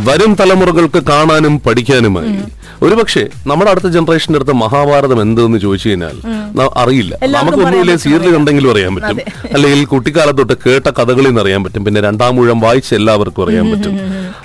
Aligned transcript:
വരും 0.00 0.34
തലമുറകൾക്ക് 0.34 1.02
കാണാനും 1.02 1.60
പഠിക്കാനുമായി. 1.60 2.38
ഒരുപക്ഷെ 2.82 3.28
നമ്മുടെ 3.46 3.70
അടുത്ത 3.70 3.86
ജനറേഷന്റെ 3.86 4.36
അടുത്ത് 4.38 4.52
മഹാഭാരതം 4.52 5.22
എന്തെന്ന് 5.22 5.58
ചോദിച്ചു 5.58 5.88
കഴിഞ്ഞാൽ 5.88 6.16
അറിയില്ല. 6.76 7.18
നമുക്ക് 7.26 7.58
ഒന്നുമില്ലേ 7.58 7.96
സീരിയൽ 7.96 8.36
കണ്ടെങ്കിലും 8.36 8.72
അറിയാൻ 8.72 8.94
പറ്റും. 8.94 9.18
അല്ലെങ്കിൽ 9.54 9.84
കുട്ടിക്കാലത്തൊട്ട് 9.84 10.52
കേട്ട 10.66 10.90
കഥകളിൽ 10.90 11.26
നിന്ന് 11.26 11.40
അറിയാൻ 11.40 11.64
പറ്റും. 11.64 11.84
പിന്നെ 11.84 12.00
രണ്ടാം 12.00 12.36
മൂഴം 12.36 12.60
വായിച്ച് 12.60 12.94
എല്ലാവർക്കും 12.94 13.44
അറിയാൻ 13.44 13.70
പറ്റും. 13.72 13.98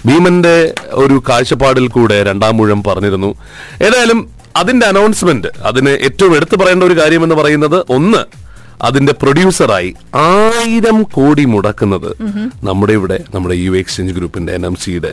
ഭീമന്റെ 0.06 0.74
ഒരു 0.92 1.24
കാഴ്ചപ്പാടിൽ 1.30 1.88
കൂടെ 1.88 2.24
രണ്ടാം 2.24 2.58
മൂഴം 2.58 2.84
പറഞ്ഞിരുന്നു. 2.84 3.36
ഏതായാലും 3.82 4.30
അതിന്റെ 4.56 4.88
അനൗൺസ്മെന്റ് 4.88 5.48
അതിന് 5.64 5.90
ഏറ്റവും 5.90 6.36
എടുത്തു 6.36 6.56
പറയേണ്ട 6.56 6.84
ഒരു 6.84 7.00
കാര്യം 7.00 7.24
എന്ന് 7.24 7.36
പറയുന്നത് 7.36 7.86
ഒന്ന് 7.90 8.22
അതിന്റെ 8.82 9.14
പ്രൊഡ്യൂസറായി 9.14 9.96
ആയിരം 10.14 11.04
കോടി 11.04 11.46
മുടക്കുന്നത് 11.46 12.10
നമ്മുടെ 12.64 12.94
ഇവിടെ 12.94 13.20
നമ്മുടെ 13.34 13.56
യു 13.56 13.72
എക്സ്ചേഞ്ച് 13.72 14.14
ഗ്രൂപ്പിന്റെ 14.14 14.54
എൻ 14.54 14.66
എം 14.66 14.76
സിയുടെ 14.76 15.12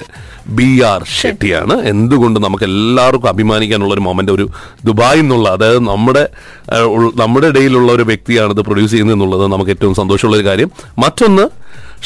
ബി 0.49 0.83
ആർ 0.83 1.05
ഷെട്ടിയാണ്. 1.21 1.75
എന്തുകൊണ്ട് 1.93 2.41
നമുക്ക് 2.45 2.65
എല്ലാവർക്കും 2.65 3.29
അഭിമാനിക്കാനുള്ള 3.29 3.95
ഒരു 3.95 4.01
മൊമെന്റ് 4.01 4.33
ഒരു 4.33 4.49
ദുബായിൽ 4.85 5.21
നിന്നുള്ള 5.21 5.49
അതായത് 5.49 5.83
നമ്മുടെ 5.89 6.29
നമ്മുടെ 7.23 7.47
ഇടയിലുള്ള 7.47 7.93
ഒരു 7.93 8.03
വ്യക്തിയാണ് 8.03 8.53
ഇത് 8.53 8.61
പ്രൊഡ്യൂസ് 8.61 8.91
ചെയ്യുന്നത് 8.91 9.17
എന്നുള്ളത് 9.17 9.53
നമുക്ക് 9.53 9.71
ഏറ്റവും 9.71 9.95
സന്തോഷമുള്ള 9.95 10.37
ഒരു 10.37 10.47
കാര്യം. 10.47 10.71
മറ്റൊന്ന് 10.99 11.47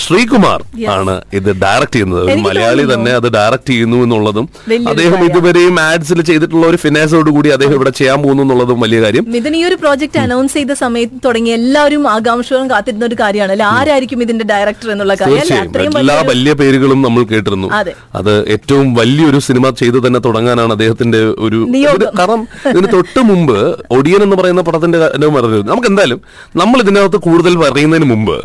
ശ്രീകുമാർ 0.03 0.61
ആണ് 0.95 1.15
ഇത് 1.39 1.51
ഡയറക്ട് 1.63 1.95
ചെയ്യുന്നത്. 1.95 2.23
ഒരു 2.27 2.35
മലയാളി 2.47 2.85
തന്നെ 2.93 3.13
അത് 3.19 3.29
ഡയറക്ട് 3.37 3.69
ചെയ്യുന്നു 3.71 3.99
എന്നുള്ളതും 4.05 4.47
അദ്ദേഹം. 4.91 5.19
ഇതുവരെയും 5.29 5.77
ആഡ്സിൽ 5.85 6.21
ചെയ്തിട്ടുള്ള 6.29 6.65
ഒരു 6.67 6.79
ഫിനാൻസോട് 6.85 7.31
കൂടി 7.37 7.49
അദ്ദേഹം 7.57 7.75
ഇവിടെ 7.79 7.93
ചെയ്യാൻ 7.99 8.19
പോകുന്നു 8.25 8.43
എന്നുള്ളതും 8.45 8.79
വലിയ 8.85 8.99
കാര്യം. 9.05 9.25
മിഥുൻ 9.35 9.57
ഈ 9.57 9.63
ഒരു 9.69 9.77
പ്രോജക്ട് 9.83 10.21
അനൗൺസ് 10.25 10.57
ചെയ്ത 10.59 10.73
സമയത്ത് 10.83 11.19
തുടങ്ങി 11.27 11.53
എല്ലാവരും 11.59 12.05
ആകാംക്ഷകളും 12.15 12.69
കാത്തിരുന്ന 12.71 13.05
ഒരു 13.05 13.17
കാര്യമാണ്. 13.23 13.53
അല്ലെ 13.53 13.67
ആരായിരിക്കും 13.75 14.23
ഇതിന്റെ 14.27 14.47
ഡയറക്ടർ 14.53 14.91
എന്നുള്ള 14.95 15.15
കാര്യം? 15.15 15.45
എല്ലാ 16.03 16.19
വലിയ 16.31 16.53
പേരുകളും 16.61 17.01
നമ്മൾ 17.03 17.23
കേട്ടിരുന്നു. 17.33 17.71
അത്. 18.15 18.35
ഏറ്റവും 18.55 18.87
വലിയൊരു 18.95 19.41
സിനിമ 19.49 19.71
ചെയ്തു 19.83 19.99
തന്നെ 20.07 20.21
തുടങ്ങാനാണ് 20.21 20.73
അദ്ദേഹത്തിന്റെ 20.73 21.23
ഒരു 21.47 21.59
കാരണം 22.19 22.41
ഇതിന് 22.73 22.89
തൊട്ട് 22.93 23.21
മുമ്പ് 23.31 23.57
ഒടിയൻ 23.91 24.23
എന്ന് 24.23 24.37
പറയുന്ന 24.37 24.63
പടത്തിന്റെ 24.63 24.99
നമുക്ക് 25.69 25.89
എന്തായാലും 25.89 26.21
നമ്മൾ 26.57 26.79
ഇതിനകത്ത് 26.81 27.19
കൂടുതൽ 27.27 27.55
പറയുന്നതിന് 27.65 28.09
മുമ്പ് 28.11 28.37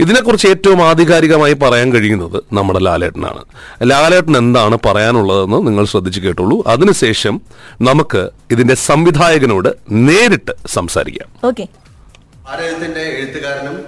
ഇതിനെക്കുറിച്ച് 0.00 0.46
ഏറ്റവും 0.48 0.80
ആധികാരികമായി 0.86 1.52
പറയാൻ 1.52 1.92
കഴിയുന്നത് 1.92 2.42
നമ്മുടെ 2.52 2.78
ലാലേട്ടനാണ്. 2.78 3.44
ലാലേട്ടൻ 3.82 4.36
എന്താണ് 4.36 4.78
പറയാനുള്ളതെന്ന് 4.86 5.66
നിങ്ങൾ 5.66 5.84
ശ്രദ്ധിച്ചു 5.84 6.20
കേട്ടുള്ളൂ 6.20 6.64
അതിനുശേഷം 6.66 7.40
നമുക്ക് 7.80 8.30
ഇതിന്റെ 8.50 8.74
സംവിധായകനോട് 8.74 9.68
നേരിട്ട് 9.90 10.52
സംസാരിക്കാം. 10.66 11.46
ഓക്കെ. 11.46 11.68
ഭാരതത്തിന്റെ 12.44 13.00
എഴുത്തുകാരനും 13.00 13.84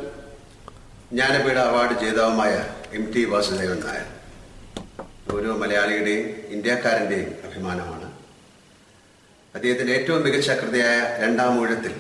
ജ്ഞാനപീഠ 1.12 1.52
അവാർഡ് 1.52 2.00
ജേതാവുമായ 2.00 2.64
എം 2.92 3.12
ടി 3.16 3.24
വാസുദേവൻ 3.24 3.80
നായർ. 3.80 4.06
ഓരോ 5.36 5.56
മലയാളിയുടെയും 5.56 6.26
ഇന്ത്യക്കാരന്റെയും 6.50 7.30
അഭിമാനമാണ്. 7.52 8.08
അദ്ദേഹത്തിന്റെ 9.54 9.92
ഏറ്റവും 9.92 10.22
മികച്ച 10.22 10.50
കൃതിയായ 10.50 11.22
രണ്ടാം 11.22 11.60
ഊഴത്തിൽ 11.60 11.92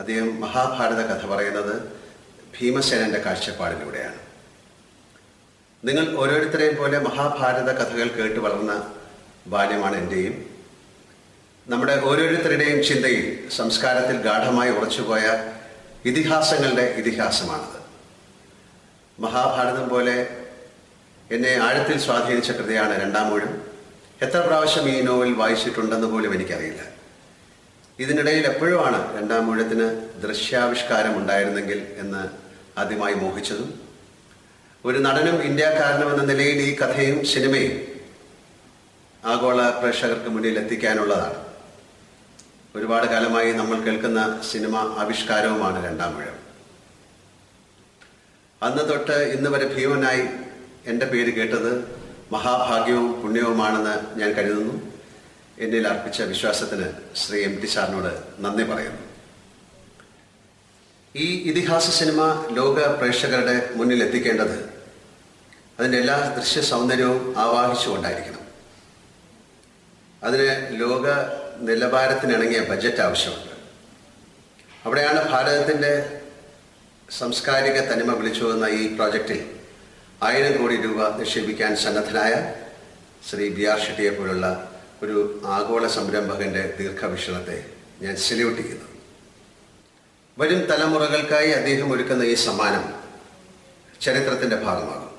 അദ്ദേഹം 0.00 0.40
മഹാഭാരത 0.40 1.00
കഥ 1.00 1.26
പറയുന്നത് 1.26 1.97
ഭീമസേനന്റെ 2.60 3.18
കാഴ്ചപ്പാടിലൂടെയാണ്. 3.18 4.18
നിങ്ങൾ 5.84 6.16
ഓരോരുത്തരെയും 6.16 6.76
പോലെ 6.76 6.98
മഹാഭാരത 6.98 7.70
കഥകൾ 7.72 8.08
കേട്ട് 8.08 8.40
വളർന്ന 8.40 8.94
ബാല്യമാണ് 9.46 9.96
എന്റെയും 9.96 10.58
നമ്മുടെ 11.68 12.00
ഓരോരുത്തരുടെയും 12.00 12.84
ചിന്തയിൽ 12.84 13.48
സംസ്കാരത്തിൽ 13.50 14.22
ഗാഠമായി 14.22 14.70
ഉറച്ചുപോയ 14.70 15.52
ഇതിഹാസങ്ങളുടെ 16.04 16.82
ഇതിഹാസമാണത്. 16.82 17.78
മഹാഭാരതം 19.20 19.88
പോലെ 19.88 20.46
എന്നെ 21.30 21.54
ആഴത്തിൽ 21.54 22.00
സ്വാധീനിച്ച 22.00 22.50
കൃതിയാണ് 22.50 23.02
രണ്ടാമൂഴം. 23.02 23.66
എത്ര 24.22 24.38
പ്രാവശ്യം 24.38 24.88
ഈ 24.88 25.00
നോവൽ 25.00 25.32
വായിച്ചിട്ടുണ്ടെന്ന് 25.32 26.06
പോലും 26.06 26.34
എനിക്കറിയില്ല. 26.34 26.82
ഇതിനിടയിൽ 27.98 28.46
എപ്പോഴുമാണ് 28.46 29.18
രണ്ടാമൂഴത്തിന് 29.18 29.86
ദൃശ്യാവിഷ്കാരം 30.22 31.16
ഉണ്ടായിരുന്നെങ്കിൽ 31.16 31.86
എന്ന് 31.98 32.47
ആദ്യമായി 32.80 33.14
മോഹിച്ചതും 33.22 33.70
ഒരു 34.84 34.98
നടനും 35.06 35.36
ഇന്ത്യക്കാരനും 35.48 36.08
എന്ന 36.12 36.24
നിലയിൽ 36.32 36.58
ഈ 36.68 36.70
കഥയും 36.80 37.18
സിനിമയും 37.32 37.76
ആഗോള 39.32 39.60
പ്രേക്ഷകർക്ക് 39.80 40.30
മുന്നിൽ 40.34 40.58
എത്തിക്കാനുള്ളതാണ്. 40.58 41.38
ഒരുപാട് 42.76 43.06
കാലമായി 43.12 43.50
നമ്മൾ 43.52 43.78
കേൾക്കുന്ന 43.86 44.20
സിനിമ 44.50 44.76
ആവിഷ്കാരവുമാണ് 45.02 45.78
രണ്ടാം 45.86 46.12
മുഴം 46.16 46.36
അന്ന് 48.62 48.82
തൊട്ട് 48.88 49.16
ഇന്ന് 49.36 49.50
വരെ 49.50 49.66
ഭീമനായി 49.74 50.24
എന്റെ 50.90 51.06
പേര് 51.06 51.32
കേട്ടത് 51.38 51.72
മഹാഭാഗ്യവും 52.32 53.10
പുണ്യവുമാണെന്ന് 53.22 53.96
ഞാൻ 54.20 54.30
കരുതുന്നു. 54.38 54.74
എന്നിൽ 55.64 55.86
അർപ്പിച്ച 55.92 56.22
വിശ്വാസത്തിന് 56.32 56.88
ശ്രീ 57.20 57.38
എം 57.48 57.54
ടി 57.60 57.68
സാറിനോട് 57.74 58.12
നന്ദി 58.44 58.64
പറയുന്നു. 58.70 59.04
ഈ 61.24 61.26
ഇതിഹാസ 61.50 61.90
സിനിമ 61.98 62.22
ലോക 62.58 62.86
പ്രേക്ഷകരുടെ 62.98 63.70
മുന്നിൽ 63.74 64.02
എത്തിക്കേണ്ടത് 64.04 64.56
അതിന്റെ 65.78 65.98
എല്ലാ 65.98 66.16
ദൃശ്യ 66.38 66.60
സൗന്ദര്യവും 66.60 67.38
ആവാഹിച്ചുകൊണ്ടായിരിക്കണം. 67.38 68.44
അതിന് 70.22 70.48
ലോക 70.80 71.06
നിലവാരത്തിനിണങ്ങിയ 71.68 72.60
ബജറ്റ് 72.60 73.02
ആവശ്യമുണ്ട്. 73.02 73.52
അവിടെയാണ് 74.84 75.20
ഭാരതത്തിന്റെ 75.32 75.92
സാംസ്കാരിക 77.10 77.78
തനിമ 77.80 78.12
വിളിച്ചു 78.14 78.44
വന്ന 78.44 78.66
ഈ 78.80 78.96
പ്രോജക്റ്റിൽ 78.96 79.40
ആയിരം 80.22 80.54
കോടി 80.60 80.76
രൂപ 80.76 81.08
നിക്ഷേപിക്കാൻ 81.16 81.76
സന്നദ്ധനായ 81.76 82.34
ശ്രീ 83.30 83.48
ബി 83.48 83.64
ആർ 83.64 83.80
ഷെട്ടിയെ 83.86 84.10
പോലുള്ള 84.10 84.46
ഒരു 85.02 85.16
ആഗോള 85.56 85.86
സംരംഭകന്റെ 85.86 86.74
ദീർഘവീക്ഷണത്തെ 86.78 87.58
ഞാൻ 88.02 88.16
സെല്യൂട്ട് 88.16 88.62
ചെയ്യുന്നു. 88.62 88.88
വരും 90.38 90.60
തലമുറകൾക്കായി 90.70 91.50
അദ്ദേഹം 91.50 91.92
ഒരുക്കുന്ന 91.92 92.22
ഈ 92.22 92.34
സമ്മാനം 92.34 92.84
ചരിത്രത്തിന്റെ 94.00 94.56
ഭാഗമാകും. 94.56 95.12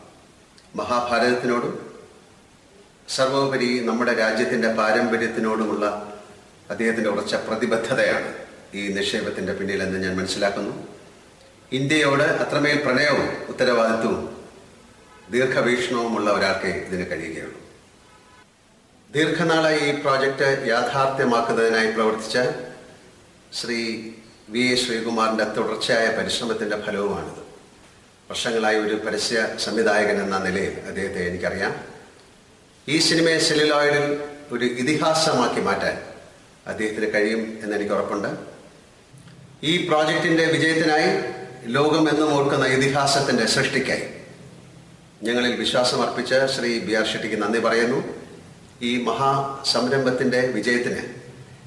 മഹാഭാരതത്തിനോടും 0.75 1.73
സർവോപരി 3.15 3.79
നമ്മുടെ 3.79 4.13
രാജ്യത്തിന്റെ 4.13 4.69
പാരമ്പര്യത്തിനോടുമുള്ള 4.73 5.85
അദ്ദേഹത്തിന്റെ 6.69 7.09
ഉറച്ച 7.09 7.35
പ്രതിബദ്ധതയാണ് 7.35 8.29
ഈ 8.73 8.87
നിക്ഷേപത്തിന്റെ 8.87 9.53
പിന്നിലെന്ന് 9.53 9.99
ഞാൻ 10.03 10.15
മനസ്സിലാക്കുന്നു. 10.17 10.73
ഇന്ത്യയോട് 11.71 12.23
അത്രമേൽ 12.23 12.77
പ്രണയവും 12.85 13.27
ഉത്തരവാദിത്വവും 13.49 14.23
ദീർഘവീക്ഷണവുമുള്ള 15.31 16.29
ഒരാൾക്കേ 16.31 16.71
ഇതിന് 16.85 17.05
കഴിയുകയുള്ളൂ. 17.11 17.59
ദീർഘനാളായി 19.11 19.79
ഈ 19.79 19.91
പ്രോജക്റ്റ് 20.01 20.49
യാഥാർത്ഥ്യമാക്കുന്നതിനായി 20.67 21.91
പ്രവർത്തിച്ച 21.91 22.37
ശ്രീ 23.59 23.79
വി 24.49 24.59
എ 24.59 24.75
ശ്രീകുമാറിന്റെ 24.75 25.43
തുടർച്ചയായ 25.43 26.17
പരിശ്രമത്തിന്റെ 26.17 26.81
ഫലവുമാണിത്. 26.81 27.41
വർഷങ്ങളായി 28.29 28.75
ഒരു 28.75 28.95
പരസ്യ 28.95 29.47
സംവിധായകൻ 29.59 30.23
എന്ന 30.23 30.37
നിലയിൽ 30.37 30.79
അദ്ദേഹത്തെ 30.87 31.27
എനിക്കറിയാം. 31.27 31.75
ഈ 32.87 32.99
സിനിമയെ 32.99 33.39
സെല്ലുലോയിഡിൽ 33.39 34.19
ഒരു 34.51 34.65
ഇതിഹാസമാക്കി 34.65 35.61
മാറ്റാൻ 35.61 36.01
അദ്ദേഹത്തിന് 36.67 37.13
കഴിയും 37.13 37.59
എന്ന് 37.63 37.75
എനിക്ക് 37.75 37.93
ഉറപ്പുണ്ട് 37.93 38.27
ഈ 39.63 39.87
പ്രോജക്റ്റിന്റെ 39.87 40.45
വിജയത്തിനായി 40.45 41.33
ലോകം 41.65 42.09
എന്നും 42.09 42.33
ഓർക്കുന്ന 42.33 42.65
ഇതിഹാസത്തിന്റെ 42.65 43.45
സൃഷ്ടിക്കായി 43.45 44.03
ഞങ്ങളിൽ 45.23 45.55
വിശ്വാസം 45.55 46.01
അർപ്പിച്ച 46.01 46.33
ശ്രീ 46.33 46.79
ബി 46.79 46.93
ആർ 46.93 47.07
ഷെട്ടിക്ക് 47.07 47.41
നന്ദി 47.41 47.59
പറയുന്നു. 47.59 48.03
ഈ 48.81 49.03
മഹാസംരംഭത്തിന്റെ 49.03 50.47
വിജയത്തിന് 50.47 51.01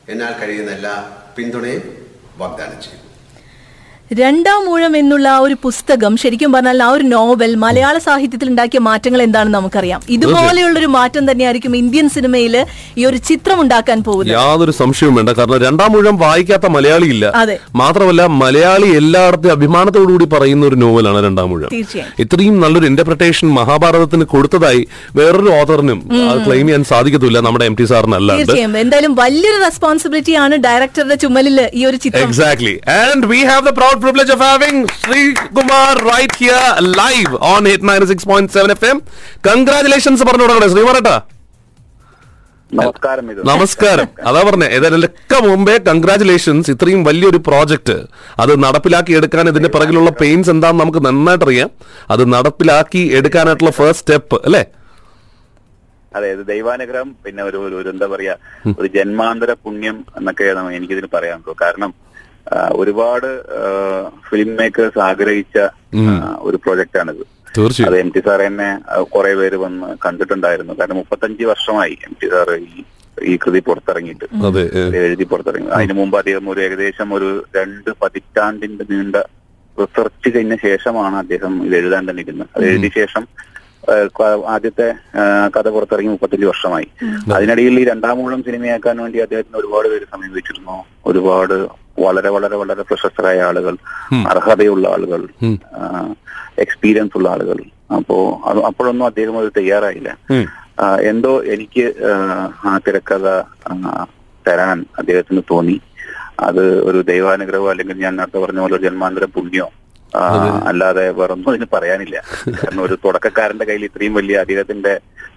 എന്നാൽ 0.09 0.38
കഴിയുന്ന 0.38 0.70
എല്ലാ 0.70 1.22
പിന്തുണയും. 1.37 2.01
വാഗ്ദാനം 2.38 2.78
ചെയ്യും 2.81 3.11
രണ്ടാം 4.20 4.62
ഊഴം 4.72 4.94
എന്നുള്ള 5.00 5.26
ആ 5.34 5.38
ഒരു 5.44 5.56
പുസ്തകം 5.64 6.12
ശരിക്കും 6.22 6.50
പറഞ്ഞാൽ 6.54 6.78
ആ 6.86 6.88
ഒരു 6.94 7.04
നോവൽ 7.12 7.52
മലയാള 7.64 7.96
സാഹിത്യത്തിൽ 8.06 8.48
ഉണ്ടാക്കിയ 8.52 8.80
മാറ്റങ്ങൾ 8.86 9.20
എന്താണെന്ന് 9.26 9.56
നമുക്കറിയാം. 9.58 10.00
ഇതുപോലെയുള്ളൊരു 10.16 10.88
മാറ്റം 10.96 11.24
തന്നെയായിരിക്കും 11.30 11.72
ഇന്ത്യൻ 11.81 12.06
സിനിമയിൽ 12.16 12.54
ഈ 13.00 13.02
ഒരു 13.10 13.19
ചിത്രം 13.28 13.58
ഉണ്ടാക്കാൻ 13.64 13.98
പോകുന്നത്. 14.08 14.34
യാതൊരു 14.38 14.72
സംശയവും 14.81 15.14
വേണ്ട. 15.19 15.31
കാരണം 15.38 15.60
രണ്ടാം 15.66 15.92
മൂഴം 15.94 16.16
വായിക്കാത്ത 16.25 16.66
മലയാളിയില്ല 16.76 17.25
അതെ. 17.42 17.56
മാത്രമല്ല 17.82 18.26
മലയാളി 18.42 18.88
എല്ലായിടത്തും 19.00 19.52
അഭിമാനത്തോടുകൂടി 19.56 20.28
പറയുന്ന 20.34 20.66
ഒരു 20.70 20.78
നോവലാണ് 20.84 21.22
രണ്ടാം 21.26 21.48
മൂഴം 21.52 21.70
ഇത്രയും 22.25 22.58
നല്ലൊരു 22.64 22.88
ഇന്റർപ്രിട്ടേഷൻ 22.92 23.48
മഹാഭാരതത്തിന് 23.60 24.26
കൊടുത്തതായി 24.34 24.82
വേറൊരു 25.20 25.52
ഓഥറിനും 25.60 26.02
ക്ലെയിം 26.46 26.66
ചെയ്യാൻ 26.69 26.84
സാധിക്കത്തില്ല 26.92 27.38
നമ്മുടെ 27.48 27.66
എം 27.70 27.76
ടി 27.81 27.87
സാറിനല്ല. 27.92 28.31
എന്തായാലും 28.84 29.14
വലിയൊരു 29.22 29.60
റെസ്പോൺസിബിലിറ്റി 29.66 30.37
ആണ് 30.44 30.54
ഡയറക്ടറുടെ 30.69 31.19
ചുമലിൽ 31.25 31.58
ഈ 31.81 31.84
ഒരു 31.92 31.98
ചിത്രം. 32.04 32.28
Exactly 32.28 32.76
and 33.00 33.26
we 33.34 33.40
have 33.52 33.64
the 33.70 33.75
proud 33.81 33.98
privilege 34.02 34.31
of 34.31 34.40
having 34.43 34.76
Sri 34.94 35.22
Kumar 35.50 35.90
right 36.04 36.34
here 36.37 36.64
live 36.96 37.32
on 37.44 37.62
896.7 37.66 38.49
FM. 38.76 38.99
Congratulations 39.44 40.20
പറഞ്ഞു 40.22 40.44
തുടങ്ങണേ 40.44 40.69
ശ്രീമാരേട്ടാ 40.72 41.14
നമസ്കാരം 42.70 43.26
ഇത് 43.32 43.40
നമസ്കാരം. 43.49 44.06
അതാ 44.28 44.40
പറഞ്ഞ 44.44 44.64
ഇതിലൊക്കെ 44.76 45.38
മുമ്പേ 45.46 45.75
കൺഗ്രാചുലേഷൻസ് 45.88 46.70
ഇത്രയും 46.75 47.00
വലിയൊരു 47.08 47.38
പ്രോജക്റ്റ് 47.49 47.96
അത് 48.40 48.52
നടപ്പിലാക്കി 48.64 49.12
എടുക്കാൻ 49.19 49.49
ഇതിന്റെ 49.50 49.70
പിറകിലുള്ള 49.75 50.10
പെയിൻസ് 50.20 50.50
എന്താണെന്ന് 50.54 50.82
നമുക്ക് 50.82 51.02
നന്നായിട്ട് 51.06 51.44
അറിയാം 51.49 51.70
അത് 52.10 52.22
നടപ്പിലാക്കി 52.34 53.02
എടുക്കാനായിട്ടുള്ള 53.19 53.72
ഫസ്റ്റ് 53.78 54.00
സ്റ്റെപ്പ് 54.00 54.38
അല്ലേ? 54.46 54.62
അതായത് 56.12 56.43
ദൈവാനുഗ്രഹം 56.49 57.10
പിന്നെ 57.25 57.43
ഒരു 57.44 57.58
ഒരു- 57.76 57.90
എന്താ 57.93 58.06
പറയാ 58.06 58.34
ഒരു 58.78 58.88
ജന്മാന്തര 58.96 59.52
പുണ്യം 59.64 59.99
എന്നൊക്കെ 60.19 60.46
എനിക്കിതിന് 60.78 61.10
പറയാൻ 61.14 61.38
കാരണം 61.62 61.93
ഒരുപാട് 62.80 63.28
ഫിലിം 64.28 64.50
മേക്കേഴ്സ് 64.60 65.00
ആഗ്രഹിച്ച 65.10 65.58
ഒരു 66.48 66.56
പ്രൊജക്റ്റാണിത് 66.64 67.22
അത് 67.86 67.96
എം 68.02 68.10
ടി 68.14 68.20
സാർ 68.26 68.40
എന്നെ 68.48 68.68
കുറെ 69.14 69.32
പേര് 69.38 69.56
വന്ന് 69.62 69.88
കണ്ടിട്ടുണ്ടായിരുന്നു. 70.04 70.72
കാരണം 70.78 70.98
മുപ്പത്തഞ്ച് 71.00 71.44
വർഷമായി 71.52 71.94
എം 72.08 72.14
ടി 72.20 72.28
സാർ 72.34 72.48
ഈ 72.56 72.84
ഈ 73.30 73.32
കൃതി 73.42 73.60
പുറത്തിറങ്ങിയിട്ട്. 73.66 74.26
എഴുതി 75.00 75.24
പുറത്തിറങ്ങി 75.32 75.68
അതിനു 75.76 75.94
മുമ്പ് 75.98 76.16
അദ്ദേഹം 76.20 76.44
ഒരു 76.52 76.60
ഏകദേശം 76.66 77.08
ഒരു 77.16 77.30
രണ്ട് 77.56 77.90
പതിറ്റാണ്ടിന്റെ 78.02 78.84
നീണ്ട 78.92 79.16
റിസർച്ച് 79.78 80.30
കഴിഞ്ഞ 80.34 80.54
ശേഷമാണ് 80.64 81.16
അദ്ദേഹം 81.22 81.52
ഇത് 81.66 81.74
എഴുതാൻ 81.80 82.02
തന്നെ 82.10 82.22
ഇരുന്നത്. 82.26 82.48
അത് 82.56 82.64
എഴുതിയ 82.70 82.90
ശേഷം 83.00 83.24
ആദ്യത്തെ 84.46 84.94
കഥ 85.56 85.69
പുറത്തിറങ്ങി 85.69 86.08
മുപ്പത്തഞ്ച് 86.08 86.46
വർഷമായി. 86.46 86.88
അതിനിടയിൽ 87.34 87.81
ഈ 87.81 87.84
രണ്ടാം 87.84 88.19
മൂളം 88.19 88.43
സിനിമയാക്കാൻ 88.43 88.96
വേണ്ടി 88.96 89.19
അദ്ദേഹത്തിന് 89.19 89.56
ഒരുപാട് 89.56 89.88
പേര് 89.88 90.05
സമയം 90.12 90.32
വെച്ചിരുന്നു. 90.32 90.84
ഒരുപാട് 91.06 91.69
വളരെ 91.99 92.29
വളരെ 92.29 92.56
വളരെ 92.56 92.82
പ്രശസ്തരായ 92.82 93.43
ആളുകൾ 93.43 93.76
അർഹതയുള്ള 94.29 94.88
ആളുകൾ 94.88 95.29
എക്സ്പീരിയൻസ് 96.58 97.17
ഉള്ള 97.17 97.29
ആളുകൾ. 97.29 97.56
അപ്പോ 97.96 98.40
അത് 98.44 98.64
അപ്പോഴൊന്നും 98.64 99.06
അദ്ദേഹം 99.06 99.38
അത് 99.38 99.52
തയ്യാറായില്ല. 99.56 100.19
എന്തോ 101.00 101.43
എനിക്ക് 101.43 102.05
ആ, 102.67 102.78
തിരക്കഥ 102.88 103.26
തരാൻ 104.49 104.85
അദ്ദേഹത്തിന് 104.99 105.43
തോന്നി. 105.50 105.81
അത് 106.40 106.82
ഒരു 106.82 107.02
ദൈവാനുഗ്രഹമോ 107.02 107.70
അല്ലെങ്കിൽ 107.70 107.96
ഞാൻ 107.96 108.17
നേരത്തെ 108.17 108.38
പറഞ്ഞ 108.38 108.61
പോലെ 108.61 108.76
ജന്മാന്തര 108.76 109.25
പുണ്യോ 109.25 109.70
അല്ലാതെ 110.64 111.11
വേറൊന്നും 111.11 111.50
അതിന് 111.50 111.67
പറയാനില്ല. 111.73 112.17
കാരണം 112.55 112.82
ഒരു 112.82 112.99
തുടക്കക്കാരന്റെ 113.05 113.64
കയ്യിൽ 113.64 113.85
ഇത്രയും 113.85 114.14
വലിയ 114.14 114.37
അദ്ദേഹത്തിന്റെ 114.37 114.93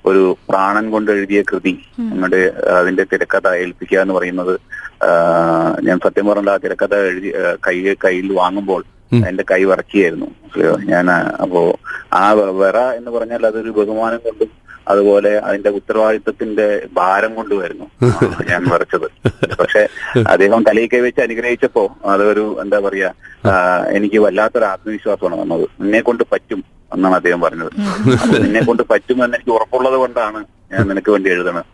ഒരു 0.05 0.37
പ്രാണൻ 0.49 0.91
കൊണ്ട് 0.91 1.11
എഴുതിയ 1.11 1.41
കൃതി 1.41 1.73
അങ്ങോട്ട് 2.05 2.41
അതിന്റെ 2.71 3.03
തിരക്കഥ 3.03 3.47
ഏൽപ്പിക്കുക 3.55 3.99
എന്ന് 3.99 4.13
പറയുന്നത് 4.13 4.53
ഞാൻ 5.83 5.97
സത്യം 6.03 6.27
പറഞ്ഞ 6.27 6.49
ആ 6.49 6.57
തിരക്കഥ 6.57 6.95
എഴുതി 7.05 7.31
കൈ 7.67 7.77
കയ്യിൽ 7.95 8.33
വാങ്ങുമ്പോൾ 8.33 8.83
എന്റെ 9.23 9.43
കൈ 9.51 9.63
വറക്കിയായിരുന്നു 9.63 10.29
ഞാൻ 10.85 11.07
അപ്പോ 11.41 11.61
ആ 12.13 12.23
വെറ 12.59 12.77
എന്ന് 12.95 13.11
പറഞ്ഞാൽ 13.11 13.45
അതൊരു 13.45 13.71
ബഹുമാനം 13.71 14.19
കൊണ്ടും 14.19 14.51
അതുപോലെ 14.87 15.31
അതിന്റെ 15.47 15.69
ഉത്തരവാദിത്വത്തിന്റെ 15.69 16.67
ഭാരം 16.99 17.31
കൊണ്ടുവരുന്നു. 17.35 17.85
ഞാൻ 18.51 18.61
വരച്ചത് 18.73 19.07
പക്ഷെ 19.61 19.81
അദ്ദേഹം 20.33 20.63
തലയിൽ 20.69 20.89
കൈവച്ച് 20.93 21.21
അനുഗ്രഹിച്ചപ്പോ 21.25 21.83
അതൊരു 22.13 22.45
എന്താ 22.63 22.79
പറയാ 22.85 23.09
എനിക്ക് 23.97 24.19
വല്ലാത്തൊരു 24.25 24.67
ആത്മവിശ്വാസമാണ് 24.73 25.37
വന്നത്. 25.41 25.65
നിന്നെ 25.81 26.01
കൊണ്ട് 26.09 26.23
പറ്റും 26.33 26.61
എന്നാണ് 26.95 27.15
അദ്ദേഹം 27.15 27.41
പറഞ്ഞത്. 27.41 27.71
നിന്നെ 28.45 28.61
കൊണ്ട് 28.69 28.83
പറ്റും 28.91 29.19
എന്ന് 29.25 29.37
എനിക്ക് 29.37 29.53
ഉറപ്പുള്ളത് 29.57 29.97
കൊണ്ടാണ് 30.03 30.41
ഞാൻ 30.73 30.83
നിനക്ക് 30.91 31.11
വേണ്ടി 31.15 31.29
എഴുതണത്. 31.35 31.65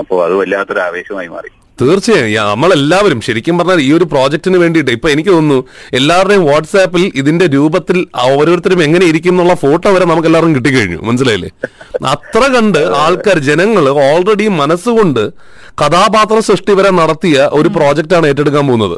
അപ്പോ 0.00 0.16
അത് 0.26 0.34
വല്ലാത്തൊരു 0.40 0.82
ആവേശമായി 0.88 1.30
മാറി. 1.36 1.50
തീർച്ചയായും. 1.80 2.48
നമ്മളെല്ലാവരും 2.50 3.20
ശരിക്കും 3.20 3.58
പറഞ്ഞാൽ 3.58 3.80
ഈ 3.80 3.92
ഒരു 3.92 4.04
പ്രോജക്റ്റിന് 4.04 4.56
വേണ്ടിയിട്ട് 4.56 4.90
ഇപ്പൊ 4.90 5.08
എനിക്ക് 5.08 5.30
തോന്നുന്നു 5.30 5.64
എല്ലാവരുടെയും 5.92 6.44
വാട്സാപ്പിൽ 6.46 7.12
ഇതിന്റെ 7.14 7.46
രൂപത്തിൽ 7.46 8.06
ഓരോരുത്തരും 8.22 8.82
എങ്ങനെ 8.82 9.06
ഇരിക്കും 9.06 9.30
എന്നുള്ള 9.30 9.54
ഫോട്ടോ 9.54 9.90
വരെ 9.92 10.04
നമുക്ക് 10.04 10.28
എല്ലാവർക്കും 10.28 10.56
കിട്ടിക്കഴിഞ്ഞു. 10.56 10.98
മനസ്സിലായില്ലേ? 11.02 11.50
അത്ര 12.06 12.42
കണ്ട് 12.56 12.78
ആൾക്കാർ 12.78 13.38
ജനങ്ങൾ 13.38 13.88
ഓൾറെഡി 13.88 14.48
മനസ്സുകൊണ്ട് 14.48 15.24
കഥാപാത്ര 15.82 16.38
സൃഷ്ടി 16.38 16.72
വരെ 16.72 16.90
നടത്തിയ 16.90 17.50
ഒരു 17.52 17.68
പ്രോജക്റ്റാണ് 17.68 18.26
ഏറ്റെടുക്കാൻ 18.26 18.66
പോകുന്നത്. 18.66 18.96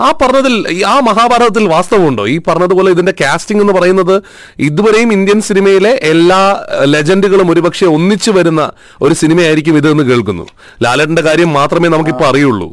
ആ 0.00 0.06
പറഞ്ഞതിൽ 0.22 0.84
ആ 0.86 1.00
മഹാഭാരതത്തിൽ 1.00 1.68
വാസ്തവമുണ്ടോ? 1.68 2.26
ഈ 2.26 2.40
പറഞ്ഞതുപോലെ 2.48 2.90
ഇതിന്റെ 2.90 3.12
കാസ്റ്റിംഗ് 3.20 3.62
എന്ന് 3.62 3.72
പറയുന്നത് 3.72 4.22
ഇതുവരെയും 4.58 5.12
ഇന്ത്യൻ 5.12 5.40
സിനിമയിലെ 5.40 6.00
എല്ലാ 6.02 6.40
ലെജൻഡുകളും 6.84 7.50
ഒരുപക്ഷെ 7.50 7.86
ഒന്നിച്ചു 7.86 8.30
വരുന്ന 8.30 8.72
ഒരു 9.02 9.14
സിനിമയായിരിക്കും 9.14 9.76
ഇതെന്ന് 9.76 10.04
കേൾക്കുന്നു. 10.04 10.46
ലാലേട്ടന്റെ 10.82 11.22
കാര്യം 11.22 11.52
മാത്രമേ 11.52 11.88
അറിയുള്ളൂ 12.24 12.70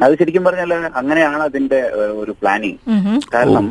അത് 0.00 0.18
ശരിക്കും 0.18 0.44
പറഞ്ഞാൽ 0.44 0.72
അങ്ങനെയാണ് 0.94 1.42
അതിന്റെ 1.42 1.78
ഒരു 2.20 2.30
പ്ലാനിങ് 2.30 3.14
കാരണം 3.34 3.64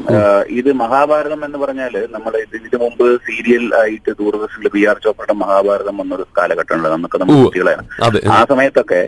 ഇത് 0.49 0.73
മഹാഭാരതം 0.73 1.45
എന്ന് 1.45 1.57
പറഞ്ഞാൽ 1.57 1.93
നമ്മൾ 2.11 2.33
ഇതിന് 2.37 2.79
മുമ്പ് 2.81 3.05
സീരിയൽ 3.27 3.75
ആയിട്ട് 3.75 4.11
ദൂരദർശനിൽ 4.19 4.69
ബി 4.73 4.85
ആർ 4.85 4.97
ചോപ്രയുടെ 5.03 5.33
മഹാഭാരതം 5.33 5.97
വന്നൊരു 5.97 6.25
കാലഘട്ടമുണ്ട്. 6.37 6.89
നമുക്ക് 6.89 7.17
നമ്മുടെ 7.17 7.43
കുട്ടികളെയാണ് 7.43 7.85
കുട്ടികളാണ്. 7.87 8.31
ആ 8.31 8.45
സമയത്തൊക്കെ 8.49 9.01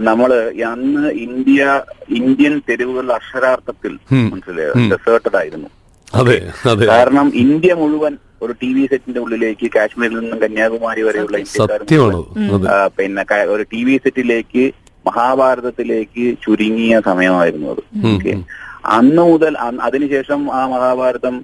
നമ്മൾ 0.00 0.32
അന്ന് 0.70 1.10
ഇന്ത്യ 1.26 1.64
ഇന്ത്യൻ 2.10 2.62
തെരുവുകൾ 2.70 3.12
അക്ഷരാർത്ഥത്തിൽ 3.12 3.94
ഉം. 4.12 4.26
മനസ്സിലായോ? 4.34 4.72
ഡെസേർട്ടഡ് 4.94 5.36
ആയിരുന്നു. 5.36 5.70
അതെ 6.14 6.38
അതെ. 6.70 6.86
കാരണം 6.86 7.26
ഇന്ത്യ 7.44 7.74
മുഴുവൻ 7.74 8.14
ഒരു 8.40 8.52
ടി 8.60 8.68
വി 8.74 8.84
സെറ്റിന്റെ 8.86 9.20
ഉള്ളിലേക്ക് 9.20 9.66
കാശ്മീരിൽ 9.74 10.18
നിന്നും 10.20 10.38
കന്യാകുമാരി 10.42 11.02
വരെയുള്ള 11.02 11.36
ഇന്ത്യക്കാർ 11.38 11.80
സത്യമാണ് 11.82 12.20
പിന്നെ 12.96 13.24
ഒരു 13.48 13.64
ടി 13.72 13.80
വി 13.84 13.96
സെറ്റിലേക്ക് 14.04 14.64
മഹാഭാരതത്തിലേക്ക് 15.06 16.24
ചുരുങ്ങിയ 16.42 16.94
സമയമായിരുന്നു 17.04 17.68
അത്. 17.70 17.82
ഓക്കെ 18.10 18.32
അന്ന് 18.84 19.22
മുതൽ 19.22 19.54
അതിനുശേഷം 19.82 20.40
ആ 20.50 20.60
മഹാഭാരതം 20.66 21.34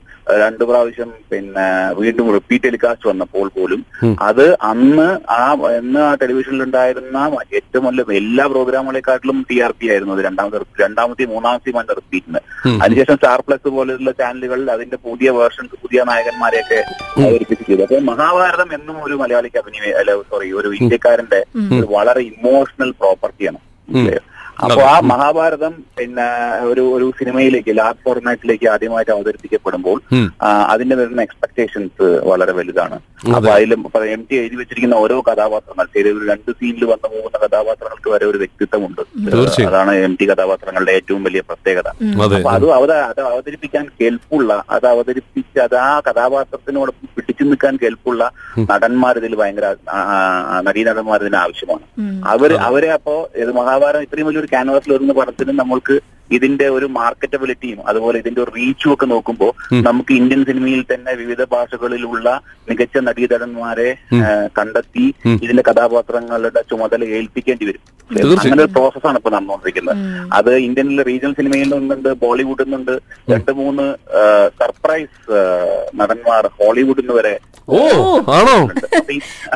രണ്ടു 0.42 0.64
പ്രാവശ്യം 0.64 1.10
പിന്നെ 1.30 1.66
വീണ്ടും 1.98 2.28
റിപ്പീറ്റ് 2.32 2.64
ടെലികാസ്റ്റ് 2.64 3.08
വന്നപ്പോൾ 3.08 3.48
പോലും 3.48 3.80
അത് 4.22 4.42
അന്ന് 4.62 5.06
ആ 5.32 5.40
എന്ന് 5.76 6.00
ആ 6.00 6.14
ടെലിവിഷനിൽ 6.14 6.62
ഉണ്ടായിരുന്ന 6.62 7.18
ഏറ്റവും 7.52 7.84
വലിയ 7.88 8.16
എല്ലാ 8.16 8.46
പ്രോഗ്രാമുകളെക്കാട്ടിലും 8.46 9.38
ടി 9.50 9.58
ആർ 9.60 9.74
പി 9.78 9.88
ആയിരുന്നു 9.90 10.14
അത് 10.14 10.22
രണ്ടാമത്തെ 10.24 10.60
രണ്ടാമത്തെയും 10.82 11.30
മൂന്നാമത്തെയും 11.30 11.78
അതിന്റെ 11.78 11.94
റിപ്പീറ്റിന് 11.94 12.40
അതിനുശേഷം 12.80 13.16
സ്റ്റാർ 13.16 13.40
പ്ലസ് 13.46 13.68
പോലെയുള്ള 13.76 14.12
ചാനലുകൾ 14.20 14.62
അതിന്റെ 14.76 14.98
പുതിയ 15.06 15.30
വേർഷൻ 15.30 15.66
പുതിയ 15.76 16.00
നായകന്മാരെയൊക്കെ 16.04 16.80
അവതരിപ്പിച്ച് 17.18 17.64
ചെയ്തു. 17.64 17.82
അപ്പൊ 17.82 17.98
മഹാഭാരതം 18.10 18.70
എന്നും 18.74 18.96
ഒരു 19.02 19.14
മലയാളിക്ക് 19.14 19.60
അഭിനയ 19.62 19.92
സോറി 20.30 20.48
ഒരു 20.52 20.70
ഇന്ത്യക്കാരന്റെ 20.80 21.40
വളരെ 21.92 22.22
ഇമോഷണൽ 22.32 22.90
പ്രോപ്പർട്ടിയാണ് 23.00 23.60
മനസ്സിലായോ? 24.56 24.74
അപ്പൊ 24.76 24.82
ആ 24.92 24.96
മഹാഭാരതം 25.12 25.72
പിന്നെ 25.98 26.26
ഒരു 26.70 26.82
ഒരു 26.96 27.06
സിനിമയിലേക്ക് 27.18 27.72
ലാർജ് 27.78 28.02
ഫോർമാറ്റിലേക്ക് 28.04 28.66
ആദ്യമായിട്ട് 28.74 29.12
അവതരിപ്പിക്കപ്പെടുമ്പോൾ 29.16 29.98
അതിന്റെ 30.72 30.96
വരുന്ന 31.00 31.20
എക്സ്പെക്ടേഷൻസ് 31.26 32.06
വളരെ 32.30 32.52
വലുതാണ്. 32.58 32.96
അപ്പൊ 33.36 33.50
അതിലും 33.56 33.82
എം 34.14 34.22
ടി 34.28 34.34
എഴുതി 34.40 34.56
വെച്ചിരിക്കുന്ന 34.60 34.96
ഓരോ 35.04 35.16
കഥാപാത്രങ്ങൾ 35.28 35.86
ശരി 35.94 36.08
ഒരു 36.16 36.24
രണ്ട് 36.30 36.50
സീനിൽ 36.58 36.84
വന്നു 36.92 37.08
പോകുന്ന 37.14 37.36
കഥാപാത്രങ്ങൾക്ക് 37.44 38.10
വരെ 38.14 38.26
ഒരു 38.30 38.38
വ്യക്തിത്വമുണ്ട്. 38.42 39.02
അതാണ് 39.68 39.92
എം 40.06 40.14
ടി 40.20 40.26
കഥാപാത്രങ്ങളുടെ 40.30 40.94
ഏറ്റവും 40.98 41.22
വലിയ 41.28 41.42
പ്രത്യേകത. 41.50 41.88
അപ്പൊ 42.26 42.50
അത് 42.56 42.66
അവത 42.78 42.92
അത് 43.10 43.20
അവതരിപ്പിക്കാൻ 43.30 43.84
കേൾപ്പുള്ള 44.00 44.50
അത് 44.76 44.86
അവതരിപ്പിച്ച് 44.94 45.60
അത് 45.66 45.76
ആ 45.86 45.90
കഥാപാത്രത്തിനോടൊപ്പം 46.08 47.08
പിടിച്ചു 47.16 47.44
നിൽക്കാൻ 47.50 47.74
കേൾപ്പുള്ള 47.82 48.22
നടന്മാർ 48.72 49.14
ഇതിൽ 49.22 49.34
ഭയങ്കര 49.42 49.66
ഇതിന് 51.22 51.38
ആവശ്യമാണ്. 51.44 51.84
അവർ 52.32 52.50
അവരെ 52.68 52.88
അപ്പോ 52.98 53.14
ഇത് 53.42 53.50
മഹാഭാരതം 53.60 54.04
ഇത്രയും 54.06 54.26
വലിയൊരു 54.28 54.45
ക്യാൻവാസിൽ 54.46 54.92
വരുന്ന 54.92 55.12
പടത്തിന് 55.12 55.58
നമ്മൾക്ക് 55.58 55.96
ഇതിന്റെ 56.30 56.68
ഒരു 56.68 56.86
മാർക്കറ്റബിലിറ്റിയും 56.98 57.80
അതുപോലെ 57.88 58.16
ഇതിന്റെ 58.18 58.40
ഒരു 58.42 58.52
റീച്ചും 58.56 58.92
ഒക്കെ 58.92 59.06
നോക്കുമ്പോൾ 59.06 59.52
നമുക്ക് 59.88 60.12
ഇന്ത്യൻ 60.14 60.44
സിനിമയിൽ 60.44 60.84
തന്നെ 60.92 61.12
വിവിധ 61.14 61.42
ഭാഷകളിലുള്ള 61.54 62.28
മികച്ച 62.70 62.96
നടീതടന്മാരെ 63.08 63.88
കണ്ടെത്തി 64.58 65.04
ഇതിന്റെ 65.44 65.62
കഥാപാത്രങ്ങളുടെ 65.62 66.62
ചുമതല 66.70 67.04
ഏൽപ്പിക്കേണ്ടി 67.18 67.66
വരും. 67.66 67.82
അങ്ങനെ 68.40 68.62
ഒരു 68.62 68.72
പ്രോസസ്സാണ് 68.72 69.16
ഇപ്പൊ 69.16 69.30
നടന്നുകൊണ്ടിരിക്കുന്നത്. 69.30 69.98
അത് 70.32 70.52
ഇന്ത്യനിലെ 70.66 71.02
റീജിയണൽ 71.02 71.34
സിനിമയിൽ 71.34 71.68
നിന്നുണ്ട് 71.74 72.10
ബോളിവുഡിൽ 72.24 72.64
നിന്നുണ്ട് 72.64 72.94
രണ്ട് 73.32 73.52
മൂന്ന് 73.52 73.86
സർപ്രൈസ് 74.60 75.38
നടന്മാർ 76.00 76.50
ഹോളിവുഡിൽ 76.60 77.04
നിന്ന് 77.04 77.16
വരെ 77.20 77.34
ഓ 77.68 77.78
ആണോ? 78.38 78.56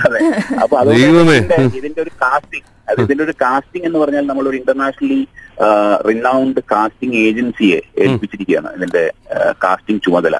അതെ. 0.04 0.20
അപ്പൊ 0.62 0.74
അതുകൊണ്ട് 0.78 1.34
ഇതിന്റെ 1.80 2.00
ഒരു 2.02 2.12
കാസ്റ്റിംഗ് 2.22 2.66
അത് 2.88 3.00
ഇതിന്റെ 3.02 3.24
ഒരു 3.24 3.34
കാസ്റ്റിംഗ് 3.42 3.86
എന്ന് 3.86 3.98
പറഞ്ഞാൽ 3.98 4.24
നമ്മളൊരു 4.26 4.56
ഇന്റർനാഷണലി 4.56 5.20
റിനൗണ്ട് 6.08 6.60
കാസ്റ്റിംഗ് 6.72 7.16
ഏജൻസിയെ 7.28 7.78
ഏൽപ്പിച്ചിരിക്കുകയാണ് 8.04 8.70
ഇതിന്റെ 8.76 9.02
കാസ്റ്റിംഗ് 9.64 10.02
ചുമതല. 10.06 10.36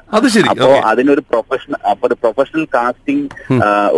അപ്പോ 0.51 0.69
അതിനൊരു 0.91 1.23
പ്രൊഫഷണൽ 1.31 1.79
അപ്പൊ 1.91 2.05
ഒരു 2.09 2.17
പ്രൊഫഷണൽ 2.23 2.65
കാസ്റ്റിംഗ് 2.77 3.27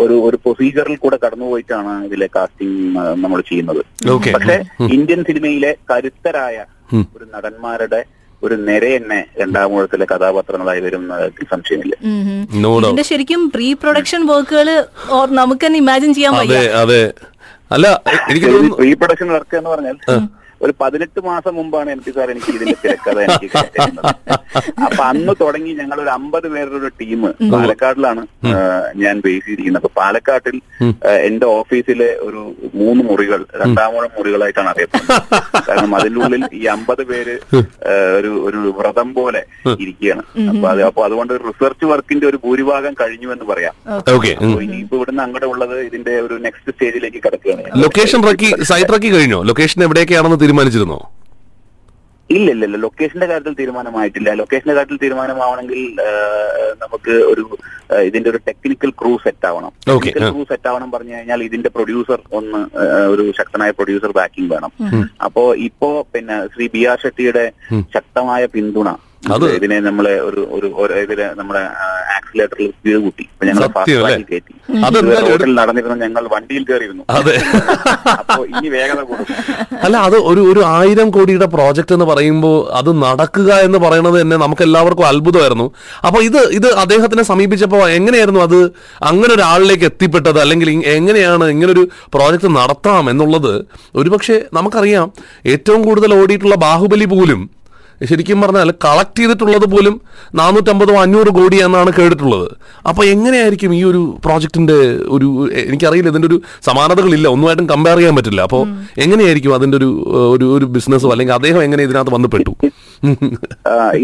ഒരു 0.03 0.15
ഒരു 0.27 0.39
പ്രൊസീജിയറിൽ 0.44 0.98
കൂടെ 1.06 1.20
കടന്നുപോയിട്ടാണ് 1.24 1.94
ഇതിലെ 2.08 2.27
കാസ്റ്റിംഗ് 2.38 2.80
നമ്മൾ 3.24 3.42
ചെയ്യുന്നത്. 3.51 3.82
ഓക്കെ 4.15 4.34
പക്ഷെ 4.38 4.58
ഇന്ത്യൻ 4.98 5.22
സിനിമയിലെ 5.30 5.72
കരുത്തരായ 5.92 6.58
ഒരു 7.15 7.25
നടന്മാരുടെ 7.36 8.01
ഒരു 8.42 8.56
നിര 8.68 8.86
തന്നെ 8.94 9.18
രണ്ടാമൂഴത്തിലെ 9.42 10.06
കഥാപാത്രങ്ങളായി 10.12 10.82
വരും 10.86 11.03
സംശയമില്ല. 11.51 11.94
ശരിക്കും 13.12 13.42
പ്രീ 13.56 13.68
പ്രൊഡക്ഷൻ 13.82 14.22
വർക്കുകൾ 14.32 14.70
നമുക്ക് 15.39 15.63
തന്നെ 15.65 15.80
ഇമാജിൻ 15.84 16.12
ചെയ്യാൻ 16.18 16.36
അതെ 16.42 16.62
അതെ. 16.82 17.01
അല്ല 17.75 17.88
എനിക്ക് 18.30 18.48
തോന്നുന്നു 18.48 18.77
പ്രീ 18.80 18.89
പ്രൊഡക്ഷൻ 19.01 19.30
വർക്ക് 19.36 19.56
എന്ന് 19.60 19.72
പറഞ്ഞാൽ 19.74 19.98
ഒരു 20.63 20.74
പതിനെട്ട് 20.82 21.20
മാസം 21.25 21.55
മുമ്പാണ് 21.55 21.89
എം 21.91 22.01
പി 22.05 22.12
സാർ 22.12 22.27
എനിക്ക് 22.32 22.51
ഇതിന്റെ 22.51 22.75
തിരക്കഥ 22.84 23.20
എനിക്ക് 23.20 23.50
അപ്പൊ 24.86 25.03
അന്ന് 25.03 25.34
തുടങ്ങി 25.41 25.72
ഞങ്ങൾ 25.74 25.98
ഒരു 26.01 26.10
അമ്പത് 26.10 26.48
പേരുടെ 26.48 26.75
ഒരു 26.75 26.89
ടീം 27.01 27.22
പാലക്കാടിലാണ് 27.53 28.22
ഞാൻ 28.96 29.15
ബേസ് 29.20 29.46
ചെയ്തിരിക്കുന്നത്. 29.46 29.82
അപ്പൊ 29.84 29.91
പാലക്കാട്ടിൽ 30.01 30.58
എന്റെ 31.27 31.46
ഓഫീസിലെ 31.46 32.10
ഒരു 32.22 32.41
മൂന്ന് 32.74 33.03
മുറികൾ 33.03 33.41
രണ്ടാമൂഴം 33.55 34.12
മുറികളായിട്ടാണ് 34.17 34.70
അറിയപ്പെടുന്നത്. 34.70 35.22
കാരണം 35.67 35.96
അതിനുള്ളിൽ 35.96 36.43
ഈ 36.53 36.63
അമ്പത് 36.65 37.03
പേര് 37.03 37.36
ഒരു 38.17 38.32
ഒരു 38.48 38.60
വ്രതം 38.79 39.10
പോലെ 39.13 39.41
ഇരിക്കുകയാണ്. 39.79 40.24
അപ്പൊ 40.50 40.67
അത് 40.70 40.82
അപ്പൊ 40.84 41.01
അതുകൊണ്ട് 41.05 41.34
റിസർച്ച് 41.48 41.86
വർക്കിന്റെ 41.86 42.25
ഒരു 42.27 42.38
ഭൂരിഭാഗം 42.38 42.93
കഴിഞ്ഞു 42.93 43.29
എന്ന് 43.32 43.46
പറയാം 43.46 43.75
ഇനിയിപ്പോ 44.63 44.96
ഇവിടുന്ന് 44.98 45.24
അങ്ങോട്ട് 45.24 45.46
ഉള്ളത് 45.46 45.75
ഇതിന്റെ 45.86 46.15
ഒരു 46.20 46.36
നെക്സ്റ്റ് 46.38 46.74
സ്റ്റേജിലേക്ക് 46.74 47.22
കിടക്കുകയാണ് 47.25 47.82
ലൊക്കേഷൻ 47.84 48.22
കഴിഞ്ഞോ? 49.13 49.39
ലൊക്കേഷൻ 49.43 49.79
എവിടെയൊക്കെയാണെന്ന് 49.84 50.39
തീരുമാനിച്ചിരുന്നോ? 50.53 50.98
ഇല്ല 52.29 52.48
ഇല്ല 52.53 52.63
ഇല്ല 52.67 52.77
ലൊക്കേഷന്റെ 52.83 53.27
കാര്യത്തിൽ 53.29 53.53
തീരുമാനമായിട്ടില്ല. 53.60 54.29
ലൊക്കേഷന്റെ 54.39 54.75
കാര്യത്തിൽ 54.77 55.00
തീരുമാനമാവണമെങ്കിൽ 55.03 55.79
നമുക്ക് 56.83 57.13
ഒരു 57.31 57.43
ഇതിന്റെ 58.07 58.29
ഒരു 58.31 58.39
ടെക്നിക്കൽ 58.48 58.91
ക്രൂ 59.00 59.12
സെറ്റ് 59.24 59.45
ആവണം. 59.50 59.72
ടെക്നിക്കൽ 59.88 60.25
ക്രൂ 60.33 60.43
സെറ്റ് 60.51 60.69
ആവണം 60.72 60.89
പറഞ്ഞു 60.93 61.13
കഴിഞ്ഞാൽ 61.15 61.41
ഇതിന്റെ 61.48 61.69
പ്രൊഡ്യൂസർ 61.75 62.19
ഒന്ന് 62.39 62.62
ഒരു 63.13 63.24
ശക്തനായ 63.39 63.72
പ്രൊഡ്യൂസർ 63.79 64.13
ബാക്കിംഗ് 64.19 64.51
വേണം. 64.55 64.72
അപ്പോ 65.27 65.43
ഇപ്പോ 65.67 65.89
പിന്നെ 66.13 66.38
ശ്രീ 66.53 66.67
ബി 66.75 66.83
ആർ 66.91 67.00
ഷെട്ടിയുടെ 67.05 67.45
ശക്തമായ 67.98 68.45
പിന്തുണ 68.55 68.91
ഇതിനെ 69.58 69.77
നമ്മളെ 69.80 70.13
ഒരു 70.27 70.42
ഒരു 70.53 70.94
ഇതിൽ 71.03 71.20
നമ്മുടെ 71.39 71.62
ആക്സിലേറ്ററിൽ 72.18 72.68
സ്പീഡ് 72.75 73.00
കൂട്ടി. 73.03 73.24
അപ്പൊ 73.34 73.46
ഞങ്ങൾ 73.50 73.63
ഫാസ്റ്റ് 73.75 74.25
കയറ്റി 74.32 74.53
റോഡിൽ 75.27 75.53
നടന്നിരുന്ന 75.60 75.96
ഞങ്ങൾ 76.06 76.24
വണ്ടിയിൽ 76.34 76.63
കയറിയിരുന്നു 76.70 77.03
അതെ. 77.18 77.36
അപ്പോ 78.22 78.42
ഇനി 78.51 78.70
വേഗത 78.75 79.01
കൂടും. 79.01 79.25
അല്ല 79.86 79.96
അത് 80.08 80.18
ഒരു 80.32 80.42
ഒരു 80.51 80.62
ആയിരം 80.77 81.10
കോടിയുടെ 81.10 81.48
പ്രോജക്റ്റ് 81.56 81.96
എന്ന് 81.98 82.08
പറയുമ്പോൾ 82.12 82.58
അത് 82.80 82.92
നടക്കുക 83.06 83.51
എന്ന് 83.68 83.82
പറയുന്നത് 83.86 84.22
തന്നെ 84.22 84.38
നമുക്ക് 84.38 84.63
എല്ലാവർക്കും 84.68 85.08
അത്ഭുതമായിരുന്നു. 85.12 85.68
അപ്പൊ 86.08 86.22
ഇത് 86.22 86.39
ഇത് 86.60 86.70
അദ്ദേഹത്തിനെ 86.84 87.24
സമീപിച്ചപ്പോൾ 87.24 87.84
എങ്ങനെയായിരുന്നു 87.89 88.39
അത്? 88.39 88.60
അങ്ങനെ 89.01 89.34
ഒരാളിലേക്ക് 89.34 89.86
എത്തിപ്പെട്ടത് 89.92 90.39
അല്ലെങ്കിൽ 90.39 90.70
എങ്ങനെയാണ് 90.98 91.46
ഇങ്ങനൊരു 91.46 91.86
പ്രോജക്റ്റ് 92.15 92.51
നടത്താം 92.60 93.10
എന്നുള്ളത്? 93.10 93.53
ഒരുപക്ഷെ 93.96 94.46
നമുക്കറിയാം 94.53 95.08
ഏറ്റവും 95.56 95.82
കൂടുതൽ 95.82 96.13
ഓടിയിട്ടുള്ള 96.22 96.56
ബാഹുബലി 96.68 97.10
പോലും 97.15 97.42
ശരിക്കും 98.10 98.40
പറഞ്ഞാൽ 98.44 98.70
കളക്ട് 98.86 99.20
ചെയ്തിട്ടുള്ളത് 99.20 99.66
പോലും 99.74 99.96
നാനൂറ്റമ്പതോ 100.40 100.94
അഞ്ഞൂറ് 101.04 101.32
കോടി 101.38 101.58
എന്നാണ് 101.66 101.92
കേട്ടിട്ടുള്ളത്. 102.00 102.48
അപ്പോൾ 102.90 103.04
എങ്ങനെയായിരിക്കും 103.14 103.72
ഈ 103.80 103.82
ഒരു 103.92 104.02
പ്രോജക്റ്റിന്റെ 104.26 104.78
ഒരു 105.16 105.28
എനിക്കറിയില്ല 105.66 106.12
ഇതിന്റെ 106.14 106.30
ഒരു 106.32 106.38
സമാനതകളില്ല. 106.68 107.28
ഒന്നുമായിട്ടും 107.36 107.68
കമ്പയർ 107.74 107.98
ചെയ്യാൻ 108.02 108.16
പറ്റില്ല. 108.20 108.42
അപ്പോൾ 108.48 108.64
എങ്ങനെയായിരിക്കും 109.06 109.56
അതിന്റെ 109.58 109.78
ഒരു 109.82 109.90
ഒരു 110.36 110.48
ഒരു 110.56 110.66
ബിസിനസ്സോ 110.78 111.12
അല്ലെങ്കിൽ 111.16 111.36
അദ്ദേഹം 111.40 111.62
എങ്ങനെ 111.68 111.84
ഇതിനകത്ത് 111.90 112.16
വന്നപ്പെട്ടു 112.18 112.54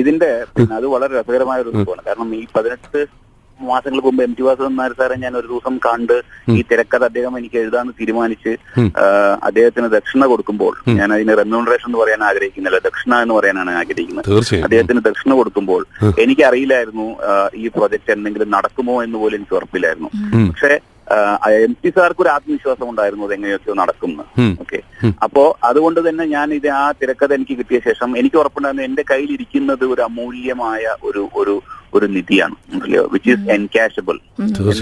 ഇതിന്റെ 0.01 0.29
അത് 0.77 0.85
വളരെ 0.95 1.11
രസകരമായ 1.19 1.59
ഒരു 1.63 1.71
സംഭവമാണ്. 1.75 2.03
കാരണം 2.07 2.29
ഈ 2.41 2.43
പതിനെട്ട് 2.57 3.01
മാസങ്ങൾക്ക് 3.67 4.07
മുമ്പ് 4.07 4.23
എം 4.25 4.33
ടി 4.37 4.43
വാസുദേവൻ 4.47 4.73
നായർ 4.79 4.93
സാറെ 4.99 5.15
ഞാൻ 5.23 5.33
ഒരു 5.39 5.47
ദിവസം 5.51 5.75
കണ്ട് 5.87 6.15
ഈ 6.57 6.59
തിരക്കഥ 6.71 7.03
അദ്ദേഹം 7.09 7.33
എനിക്ക് 7.39 7.57
എഴുതാന്ന് 7.61 7.93
തീരുമാനിച്ച് 7.99 8.51
അദ്ദേഹത്തിന് 9.47 9.87
ദക്ഷിണ 9.95 10.25
കൊടുക്കുമ്പോൾ 10.33 10.73
ഞാൻ 10.99 11.09
അതിന് 11.15 11.35
റെമ്യൂണറേഷൻ 11.41 11.87
എന്ന് 11.89 11.99
പറയാൻ 12.03 12.23
ആഗ്രഹിക്കുന്നില്ല. 12.29 12.79
ദക്ഷിണ 12.87 13.21
എന്ന് 13.23 13.35
പറയാനാണ് 13.39 13.73
ആഗ്രഹിക്കുന്നത്. 13.81 14.29
അദ്ദേഹത്തിന് 14.67 15.01
ദക്ഷിണ 15.09 15.33
കൊടുക്കുമ്പോൾ 15.39 15.81
എനിക്കറിയില്ലായിരുന്നു 16.25 17.07
ഈ 17.63 17.67
പ്രൊജക്ട് 17.77 18.13
എന്തെങ്കിലും 18.17 18.49
നടക്കുമോ 18.57 18.95
എന്ന് 19.07 19.19
പോലും 19.23 19.37
എനിക്ക് 19.39 19.57
ഉറപ്പില്ലായിരുന്നു. 19.59 20.11
പക്ഷെ 20.51 20.71
എം 21.65 21.73
പി 21.81 21.89
സാർക്ക് 21.95 22.21
ഒരു 22.23 22.29
ആത്മവിശ്വാസം 22.35 22.87
ഉണ്ടായിരുന്നു 22.91 23.25
അത് 23.27 23.33
എങ്ങനെയൊക്കെയോ 23.35 23.75
നടക്കുന്നു. 23.81 24.23
ഓക്കെ. 24.63 24.79
അപ്പോ 25.25 25.43
അതുകൊണ്ട് 25.69 25.99
തന്നെ 26.07 26.23
ഞാൻ 26.35 26.47
ഇത് 26.57 26.67
ആ 26.81 26.85
തിരക്കഥ 27.01 27.33
എനിക്ക് 27.37 27.55
കിട്ടിയ 27.59 27.79
ശേഷം 27.87 28.09
എനിക്ക് 28.21 28.37
ഉറപ്പുണ്ടായിരുന്നു 28.41 28.85
എന്റെ 28.89 29.03
കയ്യിൽ 29.11 29.31
ഇരിക്കുന്നത് 29.37 29.83
ഒരു 29.93 30.01
അമൂല്യമായ 30.07 30.95
ഒരു 31.09 31.23
ഒരു 31.41 31.55
ഒരു 31.97 32.07
നിധിയാണ്. 32.15 32.55
വിച്ച് 33.13 33.29
ഈസ് 33.33 33.47
എൻകാഷബിൾ 33.55 34.17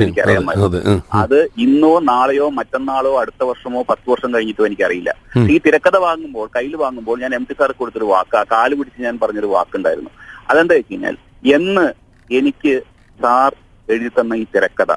എനിക്കറിയാമായിരുന്നു. 0.06 0.96
അതെ 1.22 1.42
ഇന്നോ 1.66 1.92
നാളെയോ 2.12 2.48
മറ്റന്നാളോ 2.58 3.12
അടുത്ത 3.22 3.44
വർഷമോ 3.50 3.82
പത്ത് 3.92 4.08
വർഷം 4.14 4.34
കഴിഞ്ഞിട്ടോ 4.34 4.66
എനിക്കറിയില്ല. 4.70 5.14
ഈ 5.54 5.58
തിരക്കഥ 5.68 5.98
വാങ്ങുമ്പോൾ 6.08 6.48
കയ്യിൽ 6.58 6.76
വാങ്ങുമ്പോൾ 6.84 7.18
ഞാൻ 7.24 7.34
എം 7.40 7.46
ടി 7.50 7.56
സാർക്ക് 7.60 7.80
കൊടുത്തൊരു 7.84 8.10
വാക്ക് 8.16 8.38
ആ 8.42 8.44
കാൽ 8.56 8.74
പിടിച്ച് 8.80 9.06
ഞാൻ 9.08 9.18
പറഞ്ഞൊരു 9.24 9.52
വാക്കുണ്ടായിരുന്നു. 9.56 10.12
അതെന്താ 10.50 10.76
വെച്ച് 10.80 10.94
കഴിഞ്ഞാൽ 10.94 11.18
എന്ന് 11.58 11.88
എനിക്ക് 12.30 12.76
സാർ 13.20 13.52
എഴുതി 13.90 14.10
തന്ന 14.20 14.34
ഈ 14.34 14.46
തിരക്കഥ. 14.56 14.92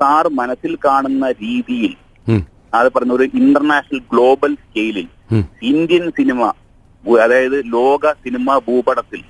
സാർ 0.00 0.28
മനസ്സിൽ 0.28 0.78
കാണുന്ന 0.84 1.30
രീതിയിൽ. 1.30 1.94
അത് 2.74 2.88
പറഞ്ഞ 2.92 3.12
ഒരു 3.12 3.24
ഇന്റർനാഷണൽ 3.34 4.00
ഗ്ലോബൽ 4.12 4.54
സ്കെയിലിൽ 4.54 5.08
ഇന്ത്യൻ 5.62 6.10
സിനിമ 6.10 6.52
അതായത് 7.22 7.56
ലോക 7.72 8.12
സിനിമാ 8.12 8.58
ഭൂപടത്തിൽ. 8.58 9.20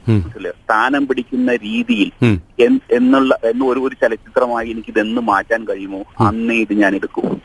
സ്ഥാനം 0.50 1.06
പിടിക്കുന്ന 1.08 1.54
രീതിയിൽ 1.56 2.10
എന്നുള്ള 2.92 3.38
എന്ന് 3.44 3.64
ഒരു 3.64 3.80
ഒരു 3.80 3.94
ചലച്ചിത്രമായി 4.02 4.68
എനിക്ക് 4.70 4.90
ഇതെന്ന് 4.90 5.20
മാറ്റാൻ 5.20 5.64
കഴിയുമോ? 5.68 6.00
അന്നേ 6.20 6.56
ഇത് 6.56 6.72
ഞാൻ 6.72 6.94
എടുക്കും 6.94 7.40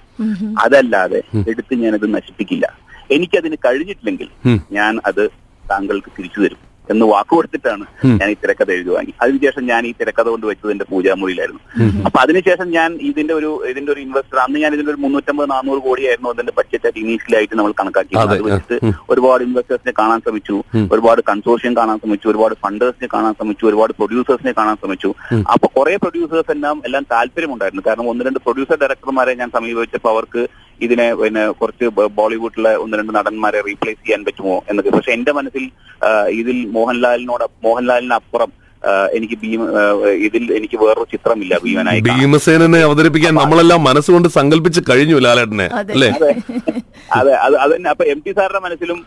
അതല്ലാതെ 0.60 1.22
എടുത്ത് 1.50 1.76
ഞാനത് 1.76 2.14
നശിപ്പിക്കില്ല. 2.14 2.68
എനിക്കതിന് 3.12 3.56
കഴിഞ്ഞിട്ടില്ലെങ്കിൽ. 3.66 4.30
ഞാൻ 4.72 5.00
അത് 5.06 5.30
താങ്കൾക്ക് 5.72 6.12
തിരിച്ചു 6.18 6.40
തരും. 6.42 6.67
എന്ന് 6.94 7.06
വാക്ക് 7.12 7.32
കൊടുത്തിട്ടാണ് 7.36 7.86
ഞാൻ 8.20 8.28
ഈ 8.34 8.36
തിരക്കഥ 8.44 8.70
എഴുതി 8.78 8.92
വാങ്ങി 8.96 9.14
അതിനുശേഷം 9.24 9.64
ഞാൻ 9.72 9.82
ഈ 9.90 9.92
തിരക്കഥ 10.00 10.28
കൊണ്ട് 10.34 10.46
വെച്ചത് 10.50 10.72
എന്റെ 10.76 10.86
പൂജാമുറിയിലായിരുന്നു. 10.92 11.62
അപ്പൊ 12.08 12.20
അതിനുശേഷം 12.24 12.68
ഞാൻ 12.78 12.90
ഇതിന്റെ 13.10 13.34
ഒരു 13.40 13.52
ഇതിന്റെ 13.72 13.92
ഒരു 13.94 14.02
ഇൻവെസ്റ്റർ 14.06 14.40
അന്ന് 14.46 14.58
ഞാൻ 14.64 14.72
ഇതിന്റെ 14.76 14.92
ഒരു 14.94 15.02
മുന്നൂറ്റമ്പത് 15.06 15.50
നാനൂറ് 15.54 15.82
കോടിയായിരുന്നു 15.88 16.32
അതിന്റെ 16.34 16.54
ബഡ്ജറ്റ് 16.60 16.92
ഇനീഷ്യലായിട്ട് 17.04 17.56
നമ്മൾ 17.60 17.74
കണക്കാക്കി 17.82 18.16
അതെ, 18.22 18.38
അത് 18.38 18.46
വെച്ചിട്ട് 18.48 18.78
ഒരുപാട് 19.14 19.44
ഇൻവെസ്റ്റേഴ്സിനെ 19.48 19.94
കാണാൻ 20.02 20.20
ശ്രമിച്ചു. 20.26 20.58
ഒരുപാട് 20.96 21.22
കൺസോർഷ്യം 21.32 21.76
കാണാൻ 21.80 21.98
ശ്രമിച്ചു. 22.04 22.30
ഒരുപാട് 22.34 22.56
ഫണ്ടേഴ്സിനെ 22.66 23.10
കാണാൻ 23.16 23.34
ശ്രമിച്ചു. 23.40 23.66
ഒരുപാട് 23.72 23.94
പ്രൊഡ്യൂസേഴ്സിനെ 24.00 24.54
കാണാൻ 24.60 24.78
ശ്രമിച്ചു. 24.82 25.12
അപ്പൊ 25.56 25.70
കുറെ 25.78 25.96
പ്രൊഡ്യൂസേഴ്സ് 26.04 26.54
എല്ലാം 26.56 26.78
എല്ലാം 26.90 27.06
താല്പര്യമുണ്ടായിരുന്നു. 27.16 27.84
കാരണം 27.90 28.10
ഒന്ന് 28.14 28.26
രണ്ട് 28.30 28.40
പ്രൊഡ്യൂസർ 28.46 28.80
ഡയറക്ടർമാരെ 28.84 29.36
ഞാൻ 29.42 29.52
സമീപിച്ചപ്പോൾ 29.58 30.14
അവർക്ക് 30.16 30.44
ഇതിനെ 30.80 31.16
പിന്നെ 31.16 31.44
കുറച്ച് 31.52 31.86
ബോളിവുഡിലെ 32.20 32.74
ഒന്ന് 32.76 32.98
രണ്ട് 32.98 33.14
നടന്മാരെ 33.16 33.62
റീപ്ലേസ് 33.62 34.02
ചെയ്യാൻ 34.04 34.24
പറ്റുമോ 34.26 34.56
എന്നൊക്കെ 34.70 34.90
പക്ഷെ 34.90 35.12
എന്റെ 35.12 35.32
മനസ്സിൽ 35.32 35.66
ഇതിൽ 36.42 36.58
മോഹൻലാലിനോട് 36.78 37.46
മോഹൻലാലിനപ്പുറം 37.68 38.52
എനിക്ക് 39.14 39.36
ഭീമ 39.44 39.62
ഇതിൽ 40.28 40.44
എനിക്ക് 40.58 40.78
വേറൊരു 40.84 41.08
ചിത്രമില്ല 41.14 41.54
ഭീമനായി 41.64 42.02
ഭീമസേനെ 42.08 42.80
അവതരിപ്പിക്കാൻ 42.84 43.34
നമ്മളെല്ലാം 43.36 43.82
മനസ്സുകൊണ്ട് 43.84 44.28
സങ്കല്പിച്ച് 44.28 44.82
കഴിഞ്ഞു 44.90 45.18
ലാലേട്ടനെ 45.26 45.68
അതെ. 45.80 45.94
അല്ലേ? 45.94 46.10
അതെ. 46.18 46.30
അതെ 47.20 47.34
അത് 47.64 47.72
തന്നെ. 47.76 47.90
അപ്പൊ 47.90 48.06
എം 48.14 48.20
ടി 48.26 48.32
സാറിന്റെ 48.32 48.62
മനസ്സിലും 48.68 49.00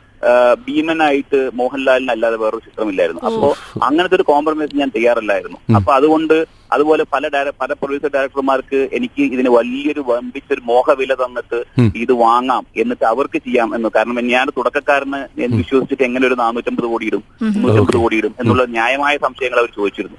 ഭീമനായിട്ട് 0.66 1.50
മോഹൻലാലിന് 1.54 2.12
അല്ലാതെ 2.16 2.36
വേറൊരു 2.36 2.64
ചിത്രമില്ലായിരുന്നു. 2.68 3.22
അപ്പോ 3.28 3.48
അങ്ങനത്തെ 3.88 4.16
ഒരു 4.16 4.26
കോംപ്രമൈസ് 4.32 4.80
ഞാൻ 4.82 4.90
തയ്യാറല്ലായിരുന്നു. 4.96 5.58
അപ്പൊ 5.76 5.92
അതുകൊണ്ട് 5.92 6.36
അതുപോലെ 6.74 7.04
പല 7.14 7.24
പല 7.60 7.70
പ്രൊഡ്യൂസർ 7.80 8.10
ഡയറക്ടർമാർക്ക് 8.16 8.78
എനിക്ക് 8.98 9.22
ഇതിന് 9.34 9.50
വലിയൊരു 9.56 10.02
വമ്പിച്ചൊരു 10.10 10.62
മോഹവില 10.70 11.14
തന്നിട്ട് 11.22 11.58
ഇത് 12.04 12.12
വാങ്ങാം 12.24 12.64
എന്നിട്ട് 12.82 13.04
അവർക്ക് 13.12 13.38
ചെയ്യാം 13.46 13.68
എന്ന്. 13.76 13.88
കാരണം 13.96 14.18
ഞാൻ 14.34 14.46
തുടക്കക്കാരന് 14.58 15.20
ഞാൻ 15.40 15.50
വിശ്വസിച്ചിട്ട് 15.60 16.04
എങ്ങനെ 16.08 16.24
ഒരു 16.30 16.36
നാനൂറ്റമ്പത് 16.42 16.86
കോടി 16.92 17.06
ഇടും 17.10 17.22
മുന്നൂറ്റമ്പത് 17.54 17.98
കോടി 18.02 18.16
ഇടും 18.20 18.34
എന്നുള്ള 18.42 18.64
ന്യായമായ 18.76 19.14
സംശയങ്ങൾ 19.26 19.58
അവർ 19.62 19.70
ചോദിച്ചിരുന്നു. 19.78 20.16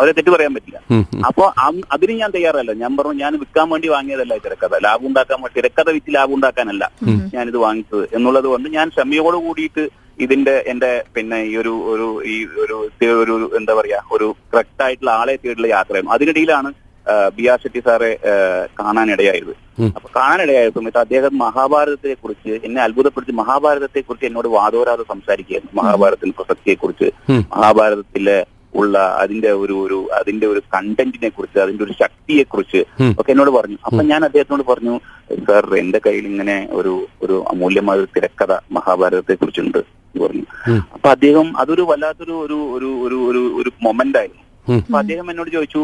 അവരെ 0.00 0.14
തെറ്റ് 0.18 0.32
പറയാൻ 0.36 0.54
പറ്റില്ല. 0.56 0.78
അപ്പോൾ 1.30 1.46
അതിന് 1.96 2.16
ഞാൻ 2.22 2.30
തയ്യാറല്ല. 2.36 2.72
ഞാൻ 2.82 2.92
പറഞ്ഞു 2.98 3.22
ഞാൻ 3.24 3.32
വിൽക്കാൻ 3.42 3.68
വേണ്ടി 3.74 3.88
വാങ്ങിയതല്ല 3.96 4.34
തിരക്കഥ. 4.46 4.74
ലാഭം 4.86 5.06
ഉണ്ടാക്കാൻ 5.10 5.38
വേണ്ടി 5.42 5.56
തിരക്കഥ 5.60 5.88
വിറ്റ് 5.96 6.12
ലാഭം 6.16 6.34
ഉണ്ടാക്കാനല്ല 6.38 6.84
ഞാനിത് 7.36 7.58
വാങ്ങിച്ചത് 7.66 8.04
എന്നുള്ളത് 8.16 8.48
കൊണ്ട് 8.52 8.68
ഞാൻ 8.78 8.88
ക്ഷമയോട് 8.94 9.38
കൂടിയിട്ട് 9.46 9.84
ഇതിന്റെ 10.18 10.54
എന്റെ 10.72 10.90
പിന്നെ 11.14 11.38
ഈ 11.50 11.54
ഒരു 11.62 11.72
ഒരു 11.92 12.06
ഈ 12.34 12.36
ഒരു 12.64 12.76
ഒരു 13.22 13.34
എന്താ 13.58 13.72
പറയാ 13.78 14.00
ഒരു 14.16 14.26
കറക്റ്റ് 14.52 14.82
ആയിട്ടുള്ള 14.86 15.12
ആളെ 15.20 15.34
തേടിയുള്ള 15.36 15.68
യാത്രയും. 15.76 16.10
അതിനിടയിലാണ് 16.14 16.70
ബി 17.36 17.44
ആർ 17.52 17.58
ഷെട്ടി 17.62 17.80
സാറെ 17.86 18.10
കാണാനിടയായത്. 18.78 19.52
അപ്പൊ 19.96 20.08
കാണാനിടയായ 20.16 20.70
സമയത്ത് 20.76 21.00
അദ്ദേഹം 21.02 21.32
മഹാഭാരതത്തെ 21.38 22.14
കുറിച്ച് 22.22 22.52
എന്നെ 22.66 22.80
അത്ഭുതപ്പെടുത്തി 22.82 23.34
മഹാഭാരതത്തെ 23.42 24.00
കുറിച്ച് 24.00 24.26
എന്നോട് 24.28 24.48
വാദോരാതെ 24.56 25.04
സംസാരിക്കുകയായിരുന്നു. 25.12 25.74
മഹാഭാരതത്തിന്റെ 25.82 26.36
പ്രസക്തിയെ 26.40 26.76
കുറിച്ച് 26.82 27.08
മഹാഭാരതത്തിലെ 27.54 28.38
ഉള്ള 28.80 28.98
അതിന്റെ 29.22 29.50
ഒരു 29.62 29.74
ഒരു 29.84 29.98
അതിന്റെ 30.18 30.46
ഒരു 30.52 30.60
കണ്ടന്റിനെ 30.74 31.30
കുറിച്ച് 31.36 31.58
അതിന്റെ 31.64 31.84
ഒരു 31.86 31.94
ശക്തിയെ 32.02 32.44
കുറിച്ച് 32.52 32.80
ഒക്കെ 33.20 33.30
എന്നോട് 33.34 33.52
പറഞ്ഞു. 33.58 33.78
അപ്പൊ 33.88 34.00
ഞാൻ 34.12 34.20
അദ്ദേഹത്തിനോട് 34.28 34.64
പറഞ്ഞു 34.70 34.94
സാർ 35.48 35.66
എന്റെ 35.82 36.00
കയ്യിൽ 36.06 36.26
ഇങ്ങനെ 36.32 36.56
ഒരു 36.78 36.94
ഒരു 37.24 37.36
അമൂല്യമായ 37.52 38.02
ഒരു 38.02 38.10
തിരക്കഥ 38.16 38.52
മഹാഭാരതത്തെ 38.78 39.36
കുറിച്ചുണ്ട് 39.40 39.80
പറഞ്ഞു. 40.14 40.46
അപ്പൊ 40.96 41.08
അദ്ദേഹം 41.14 41.46
അതൊരു 41.62 41.84
വല്ലാത്തൊരു 41.90 42.34
ഒരു 42.46 42.58
ഒരു 42.76 42.90
ഒരു 43.06 43.18
ഒരു 43.30 43.42
ഒരു 43.60 43.70
മൊമെന്റ് 43.86 44.18
ആയിരുന്നു. 44.22 44.42
അപ്പൊ 44.66 44.98
അദ്ദേഹം 45.04 45.26
എന്നോട് 45.30 45.50
ചോദിച്ചു 45.56 45.82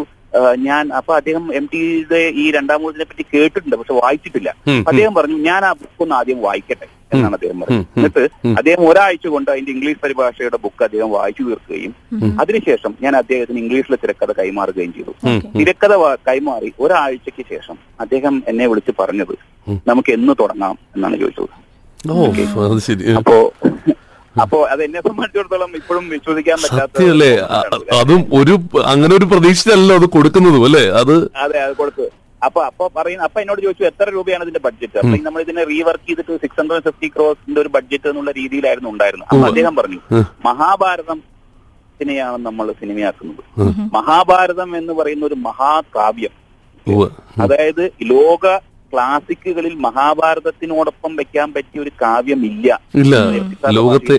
ഞാൻ 0.67 0.85
അപ്പൊ 0.99 1.13
അദ്ദേഹം 1.19 1.45
എം 1.59 1.65
ടിയുടെ 1.73 2.21
ഈ 2.43 2.45
രണ്ടാം 2.55 2.79
മൂലത്തിനെ 2.83 3.07
പറ്റി 3.09 3.25
കേട്ടിട്ടുണ്ട് 3.33 3.77
പക്ഷെ 3.81 3.95
വായിച്ചിട്ടില്ല. 4.03 4.51
അദ്ദേഹം 4.91 5.13
പറഞ്ഞു 5.19 5.39
ഞാൻ 5.49 5.63
ആ 5.69 5.73
ബുക്ക് 5.81 6.03
ഒന്ന് 6.05 6.15
ആദ്യം 6.19 6.39
വായിക്കട്ടെ. 6.47 6.89
എന്നാണ് 7.15 7.37
അദ്ദേഹം 7.39 7.59
പറയുന്നത് 7.63 7.97
എന്നിട്ട് 7.99 8.23
അദ്ദേഹം 8.59 8.83
ഒരാഴ്ച 8.89 9.27
കൊണ്ട് 9.35 9.49
അതിന്റെ 9.51 9.73
ഇംഗ്ലീഷ് 9.75 10.01
പരിഭാഷയുടെ 10.05 10.59
ബുക്ക് 10.65 10.83
അദ്ദേഹം 10.87 11.11
വായിച്ചു 11.17 11.43
തീർക്കുകയും 11.49 11.93
അതിനുശേഷം 12.43 12.93
ഞാൻ 13.05 13.17
അദ്ദേഹത്തിന് 13.17 13.61
ഇംഗ്ലീഷിലെ 13.63 13.99
തിരക്കഥ 14.03 14.33
കൈമാറുകയും 14.41 14.93
ചെയ്തു. 14.97 15.13
തിരക്കഥ 15.59 15.93
കൈമാറി 16.29 16.71
ഒരാഴ്ചക്ക് 16.85 17.45
ശേഷം 17.53 17.77
അദ്ദേഹം 18.01 18.37
എന്നെ 18.53 18.67
വിളിച്ച് 18.73 18.95
പറഞ്ഞത് 19.01 19.35
നമുക്ക് 19.91 20.13
എന്ന് 20.19 20.35
തുടങ്ങാം 20.41 20.77
എന്നാണ് 20.97 21.19
ചോദിച്ചത്. 21.23 21.51
അപ്പോ 23.21 23.37
അപ്പോ 24.35 24.59
അത് 24.73 24.81
എന്നെ 24.85 25.01
സംബന്ധിച്ചിടത്തോളം 25.07 25.73
ഇപ്പോഴും 25.79 26.05
വിശ്വസിക്കാൻ 26.13 26.59
പറ്റാത്ത 26.63 27.01
അതും 27.99 28.23
ഒരു 28.39 28.55
അങ്ങനെ 28.93 29.13
ഒരു 29.19 29.27
പ്രതീക്ഷയല്ലോ 29.33 29.95
അത് 30.01 30.07
കൊടുക്കുന്നതും 30.15 30.65
അല്ലേ? 30.69 30.85
അത് 31.01 31.15
അതെ 31.45 31.59
അത് 31.67 31.75
കൊടുത്തു. 31.81 32.07
അപ്പൊ 32.43 32.61
അപ്പൊ 32.69 32.85
പറയുന്ന 32.97 33.27
അപ്പൊ 33.29 33.39
എന്നോട് 33.43 33.61
ചോദിച്ചു 33.65 33.85
എത്ര 33.91 34.07
രൂപയാണ് 34.17 34.45
ഇതിന്റെ 34.47 34.63
ബഡ്ജറ്റ് 34.67 34.99
അപ്പൊ 35.01 35.17
നമ്മൾ 35.27 35.43
ഇതിനെ 35.45 35.63
റീവർക്ക് 35.73 36.07
ചെയ്തിട്ട് 36.09 36.39
സിക്സ് 36.45 36.59
ഹൺഡ്രഡ് 36.61 36.85
ഫിഫ്റ്റി 36.87 37.09
ക്രോസിന്റെ 37.15 37.61
ഒരു 37.61 37.71
ബഡ്ജറ്റ് 37.77 38.09
എന്നുള്ള 38.11 38.33
രീതിയിലായിരുന്നു 38.41 38.91
ഉണ്ടായിരുന്നത്. 38.95 39.29
അപ്പൊ 39.33 39.47
അദ്ദേഹം 39.51 39.77
പറഞ്ഞു 39.81 40.01
മഹാഭാരതം 40.49 41.19
സിനിമയാണ് 42.01 42.39
നമ്മൾ 42.49 42.67
സിനിമയാക്കുന്നത്. 42.81 43.43
മഹാഭാരതം 43.97 44.71
എന്ന് 44.81 44.93
പറയുന്ന 45.01 45.25
ഒരു 45.31 45.39
മഹാകാവ്യം. 45.49 46.35
അതായത് 47.45 47.85
ലോക 48.13 48.45
ക്ലാസിക്കുകളിൽ 48.93 49.75
മഹാഭാരതത്തിനോടൊപ്പം 49.87 51.13
വെക്കാൻ 51.21 51.49
പറ്റിയ 51.55 51.81
ഒരു 51.85 51.93
കാവ്യം 52.03 52.41
ഇല്ല. 52.51 52.67
ലോകത്തെ 53.79 54.17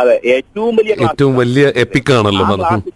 അതെ 0.00 0.14
ഏറ്റവും 0.34 0.72
വലിയ 0.78 0.94
ഏറ്റവും 1.08 1.34
വലിയ 1.40 1.66
എപ്പിക്കാണല്ലോ 1.84 2.44
അത് 2.46 2.90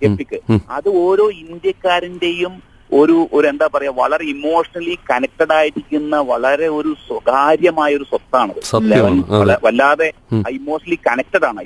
എപ്പിക് 0.00 0.36
അത് 0.76 0.88
ഓരോ 1.06 1.24
ഇന്ത്യക്കാരന്റെയും 1.42 2.52
ഒരു 2.92 3.16
ഒരു 3.32 3.46
എന്താ 3.48 3.66
പറയാ 3.74 3.92
വളരെ 4.00 4.24
ഇമോഷണലി 4.32 4.94
കണക്റ്റഡ് 5.10 5.54
ആയിരിക്കുന്ന 5.58 6.16
വളരെ 6.30 6.66
ഒരു 6.78 6.90
സ്വകാര്യമായ 7.06 7.90
ഒരു 7.98 8.06
സ്വത്താണ് 8.10 8.52
വല്ലാതെ 9.64 10.08
ഇമോഷണലി 10.58 10.98
കണക്റ്റഡ് 11.08 11.46
ആണ്. 11.50 11.62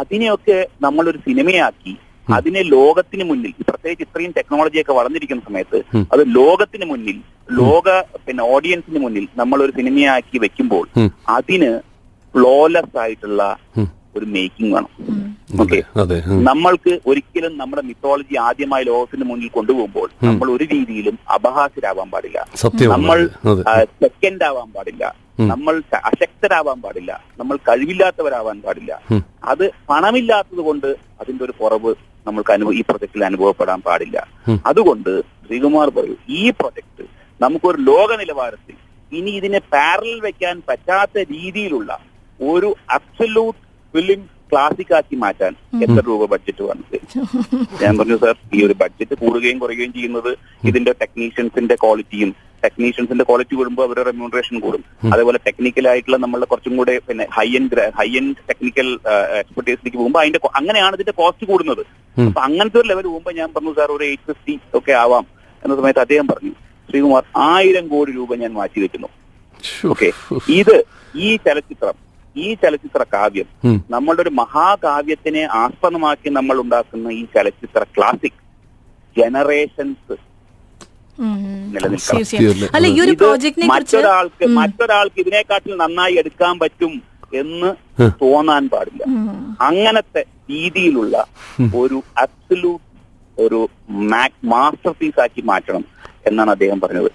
അതിനെയൊക്കെ 0.00 0.58
നമ്മൾ 0.82 1.02
ഒരു 1.02 1.10
നമ്മളൊരു 1.10 1.18
സിനിമയാക്കി 1.28 1.92
അതിനെ 2.36 2.62
ലോകത്തിന് 2.74 3.24
മുന്നിൽ 3.28 3.52
പ്രത്യേകിച്ച് 3.68 4.04
ഇത്രയും 4.06 4.32
ടെക്നോളജിയൊക്കെ 4.36 4.94
വളർന്നിരിക്കുന്ന 4.98 5.42
സമയത്ത് 5.46 5.78
അത് 6.12 6.22
ലോകത്തിന് 6.36 6.86
മുന്നിൽ 6.90 7.16
ലോക 7.60 7.86
പിന്നെ 8.26 8.42
ഓഡിയൻസിന് 8.54 9.00
മുന്നിൽ 9.04 9.24
നമ്മൾ 9.36 9.58
ഒരു 9.64 9.72
സിനിമയാക്കി 9.78 10.38
വെക്കുമ്പോൾ. 10.44 10.84
അതിന് 11.36 11.70
ഫ്ലോലെസ് 12.34 12.98
ആയിട്ടുള്ള 13.04 13.42
ഒരു 14.16 14.26
മേക്കിംഗ് 14.34 14.72
വേണം. 14.74 14.92
അതെ 16.02 16.18
നമ്മൾക്ക് 16.48 17.00
ഒരിക്കലും 17.06 17.58
നമ്മുടെ 17.58 17.82
മിത്തോളജി 17.82 18.34
ആദ്യമായി 18.48 18.84
ലോകത്തിന് 18.84 19.24
മുന്നിൽ 19.30 19.50
കൊണ്ടുപോകുമ്പോൾ 19.56 20.08
നമ്മൾ 20.28 20.50
ഒരു 20.50 20.64
രീതിയിലും 20.74 21.18
അപഹാസ്യരാവാൻ 21.36 22.10
പാടില്ല. 22.10 22.38
നമ്മൾ 22.94 23.18
സെക്കൻഡ് 24.04 24.44
ആവാൻ 24.44 24.72
പാടില്ല. 24.76 25.04
നമ്മൾ 25.52 25.82
അശക്തരാവാൻ 26.10 26.82
പാടില്ല. 26.82 27.12
നമ്മൾ 27.38 27.56
കഴിവില്ലാത്തവരാവാൻ 27.68 28.62
പാടില്ല. 28.64 28.92
അത് 29.44 29.72
പണമില്ലാത്തത് 29.90 30.62
കൊണ്ട് 30.68 30.96
അതിന്റെ 31.20 31.44
ഒരു 31.44 31.52
കുറവ് 31.60 31.92
നമ്മൾക്ക് 32.26 32.52
അനുഭവ 32.52 32.72
ഈ 32.72 32.82
പ്രൊജക്റ്റിൽ 32.88 33.24
അനുഭവപ്പെടാൻ 33.24 33.80
പാടില്ല. 33.88 34.18
അതുകൊണ്ട് 34.66 35.12
ശ്രീകുമാർ 35.46 35.88
പറയൂ 35.88 36.16
ഈ 36.28 36.50
പ്രൊജക്ട് 36.50 37.04
നമുക്കൊരു 37.40 37.76
ലോക 37.82 38.10
നിലവാരത്തിൽ 38.22 38.76
ഇനി 39.12 39.30
ഇതിനെ 39.30 39.58
പാരൽ 39.58 40.20
വെക്കാൻ 40.20 40.62
പറ്റാത്ത 40.68 41.18
രീതിയിലുള്ള 41.18 41.98
ഒരു 42.40 42.76
അബ്സല്യൂട്ട് 42.96 43.58
ഫിലിം 43.94 44.20
ക്ലാസിക് 44.50 44.92
ആക്കി 44.98 45.16
മാറ്റാൻ 45.24 45.52
എത്ര 45.84 46.02
രൂപ 46.10 46.22
ബഡ്ജറ്റ് 46.32 46.62
വന്നത്? 46.70 46.96
ഞാൻ 47.82 47.92
പറഞ്ഞു 47.98 48.16
സാർ 48.22 48.34
ഈ 48.56 48.60
ഒരു 48.66 48.74
ബഡ്ജറ്റ് 48.82 49.16
കൂടുകയും 49.24 49.58
കുറയുകയും 49.64 49.92
ചെയ്യുന്നത് 49.96 50.30
ഇതിന്റെ 50.70 50.94
ടെക്നീഷ്യൻസിന്റെ 51.02 51.76
ക്വാളിറ്റിയും 51.82 52.32
ടെക്നീഷ്യൻസിന്റെ 52.64 53.24
ക്വാളിറ്റി 53.28 53.54
കൂടുമ്പോൾ 53.58 53.84
അവരുടെ 53.86 54.02
റെമ്യൂണറേഷൻ 54.08 54.56
കൂടും. 54.64 54.82
അതേപോലെ 55.12 55.38
ടെക്നിക്കൽ 55.46 55.84
ആയിട്ടുള്ള 55.92 56.18
നമ്മളുടെ 56.24 56.48
കുറച്ചും 56.50 56.74
കൂടെ 56.80 56.94
പിന്നെ 57.06 57.24
high 57.36 57.46
end 57.58 57.84
high 57.98 58.08
end 58.20 58.34
technical 58.50 58.88
എക്സ്പെർട്ടീസിലേക്ക് 59.42 59.98
പോകുമ്പോൾ 60.00 60.20
അതിന്റെ 60.22 60.40
അങ്ങനെയാണ് 60.60 60.94
ഇതിന്റെ 60.98 61.14
കോസ്റ്റ് 61.20 61.46
കൂടുന്നത്. 61.52 61.82
അപ്പൊ 62.16 62.42
അങ്ങനത്തെ 62.48 62.78
ഒരു 62.82 62.88
ലെവൽ 62.90 63.06
പോകുമ്പോൾ 63.12 63.34
ഞാൻ 63.40 63.48
പറഞ്ഞു 63.54 63.72
സാർ 63.78 63.90
ഒരു 63.96 64.04
എയ്റ്റ് 64.10 64.26
ഫിഫ്റ്റി 64.30 64.56
ഒക്കെ 64.80 64.94
ആവാം. 65.04 65.24
എന്ന 65.62 65.72
സമയത്ത് 65.80 66.02
അദ്ദേഹം 66.04 66.28
പറഞ്ഞു 66.32 66.52
ശ്രീകുമാർ 66.88 67.24
ആയിരം 67.48 67.84
കോടി 67.94 68.12
രൂപ 68.18 68.34
ഞാൻ 68.42 68.52
മാറ്റി 68.60 68.78
വെക്കുന്നു. 68.84 69.08
ഓക്കെ 69.92 70.08
ഇത് 70.60 70.76
ഈ 71.24 71.28
ചലച്ചിത്രം 71.46 71.96
ഈ 72.36 72.54
ചലച്ചിത്ര 72.54 73.02
കാവ്യം 73.12 73.48
നമ്മളുടെ 73.90 74.22
ഒരു 74.22 74.30
മഹാകാവ്യത്തിനെ 74.30 75.42
ആസ്പദമാക്കി 75.62 76.28
നമ്മൾ 76.28 76.60
ഉണ്ടാക്കുന്ന 76.60 77.08
ഈ 77.20 77.24
ചലച്ചിത്ര 77.36 77.82
ക്ലാസിക് 77.96 78.40
ജനറേഷൻസ് 79.16 80.16
നിലനിൽക്കണം. 81.74 82.20
മറ്റൊരാൾക്ക് 83.72 84.46
മറ്റൊരാൾക്ക് 84.58 85.18
ഇതിനെക്കാട്ടിൽ 85.20 85.76
നന്നായി 85.76 86.14
എടുക്കാൻ 86.14 86.58
പറ്റും 86.58 86.92
എന്ന് 87.32 87.70
തോന്നാൻ 88.22 88.68
പാടില്ല. 88.68 89.02
അങ്ങനത്തെ 89.60 90.22
രീതിയിലുള്ള 90.50 91.26
ഒരു 91.74 92.02
അബ്സല്യൂട്ട് 92.24 92.86
ഒരു 93.38 93.68
മാസ്റ്റർ 94.52 94.94
പീസ് 95.00 95.20
ആക്കി 95.20 95.40
മാറ്റണം. 95.40 95.84
എന്നാണ് 96.24 96.50
അദ്ദേഹം 96.54 96.78
പറഞ്ഞത്. 96.80 97.08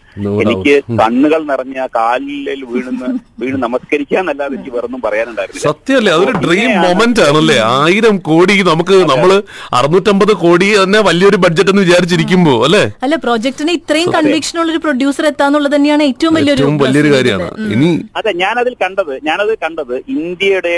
എനിക്ക് 0.44 0.74
കണ്ണുകൾ 1.00 1.42
നിറഞ്ഞ 1.50 1.80
കാലിൽ 1.96 2.62
വീണെന്ന് 2.72 3.10
വീണ് 3.42 3.58
നമസ്കരിക്കാന്നല്ലാതെ 3.66 4.54
എനിക്ക് 4.56 4.72
വേറൊന്നും 4.76 5.02
പറയാനുണ്ടായിരുന്നു 5.06 5.62
സത്യമല്ലേ 5.66 6.12
അതൊരു 6.16 6.34
ഡ്രീം 6.46 6.72
മൊമെന്റ് 6.84 7.22
ആണല്ലേ? 7.28 7.58
ആയിരം 7.78 8.16
കോടി 8.30 8.56
നമുക്ക് 8.70 8.98
നമ്മൾ 9.12 9.32
അറുന്നൂറ്റമ്പത് 9.80 10.34
കോടി 10.44 10.70
തന്നെ 10.76 11.02
വലിയൊരു 11.10 11.40
ബഡ്ജറ്റ് 11.46 11.74
എന്ന് 11.74 11.84
വിചാരിച്ചിരിക്കുമ്പോ 11.86 12.56
അല്ലെ? 12.68 12.84
അല്ല 13.06 13.16
പ്രോജക്ടിന് 13.26 13.74
ഇത്രയും 13.80 14.12
കൺവിക്ഷൻ 14.18 14.58
ഉള്ള 14.62 14.72
ഒരു 14.74 14.82
പ്രൊഡ്യൂസർ 14.86 15.26
എത്താന്നുള്ളത് 15.32 15.76
തന്നെയാണ് 15.76 16.04
ഏറ്റവും 16.12 16.36
വലിയൊരു 16.40 16.62
ഏറ്റവും 16.62 16.78
വലിയൊരു 16.86 17.12
കാര്യമാണ്. 17.16 17.50
ഇനി 17.74 17.92
അതെ 18.20 18.34
ഞാനതിൽ 18.44 18.76
കണ്ടത് 18.84 19.14
ഞാനത് 19.30 19.56
കണ്ടത് 19.66 19.96
ഇന്ത്യയുടെ 20.18 20.76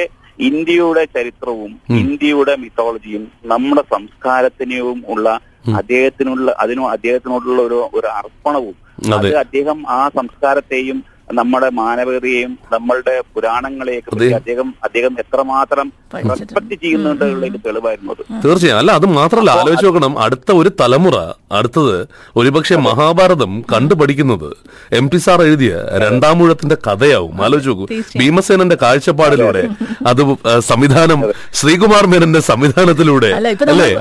ഇന്ത്യയുടെ 0.47 1.03
ചരിത്രവും 1.15 1.71
ഇന്ത്യയുടെ 1.99 2.53
മിത്തോളജിയും 2.63 3.23
നമ്മുടെ 3.51 3.83
സംസ്കാരത്തിനെയും 3.93 4.99
ഉള്ള 5.13 5.27
അദ്ദേഹത്തിനുള്ള 5.75 6.51
അതിനോ 6.59 6.91
അദ്ദേഹത്തിനോടുള്ള 6.91 7.61
ഒരു 7.61 7.89
ഒരു 7.93 8.07
അർപ്പണവും 8.07 8.75
അത് 9.09 9.15
അതെ. 9.15 9.31
അദ്ദേഹം 9.35 9.89
ആ 9.89 10.09
സംസ്കാരത്തെയും 10.09 10.97
നമ്മുടെ 11.27 11.69
മാനവികതയെയും 11.69 12.51
നമ്മളുടെ 12.73 13.21
പുരാണങ്ങളെയൊക്കെ 13.35 14.11
പറ്റി 14.11 14.27
അദ്ദേഹം 14.31 14.73
അദ്ദേഹം 14.83 15.13
എത്രമാത്രം. 15.19 15.87
റെസ്പെക്ട് 16.13 16.75
ചെയ്യുന്നുണ്ടെന്നുള്ളതിന്റെ 16.83 17.59
തെളിവായിരുന്നു 17.65 18.11
അത്. 18.13 18.43
തീർച്ചയായും. 18.45 18.77
അല്ല 18.77 18.91
അത് 18.91 19.05
മാത്രമല്ല 19.05 19.51
ആലോചിച്ച് 19.51 19.85
നോക്കണം. 19.85 20.19
അടുത്ത 20.19 20.51
ഒരു 20.51 20.69
തലമുറ 20.81 21.15
അടുത്തത് 21.51 21.97
ഒരുപക്ഷെ 22.35 22.75
മഹാഭാരതം 22.75 23.51
കണ്ടുപഠിക്കുന്നത് 23.73 24.47
എം 24.91 25.09
പി 25.09 25.17
സാർ 25.17 25.41
എഴുതിയ 25.41 25.73
രണ്ടാമൂഴത്തിന്റെ 26.03 26.77
കഥയാവും. 26.87 27.43
ആലോചിച്ച് 27.43 27.69
നോക്കൂ. 27.69 27.87
ഭീമസേനന്റെ 28.19 28.77
കാഴ്ചപ്പാടിലൂടെ 28.81 29.63
അത് 30.07 30.23
സംവിധാനം 30.59 31.19
ശ്രീകുമാർ 31.53 32.07
മേനന്റെ 32.07 32.39
സംവിധാനത്തിലൂടെ 32.39 33.27
അല്ല, 33.27 33.47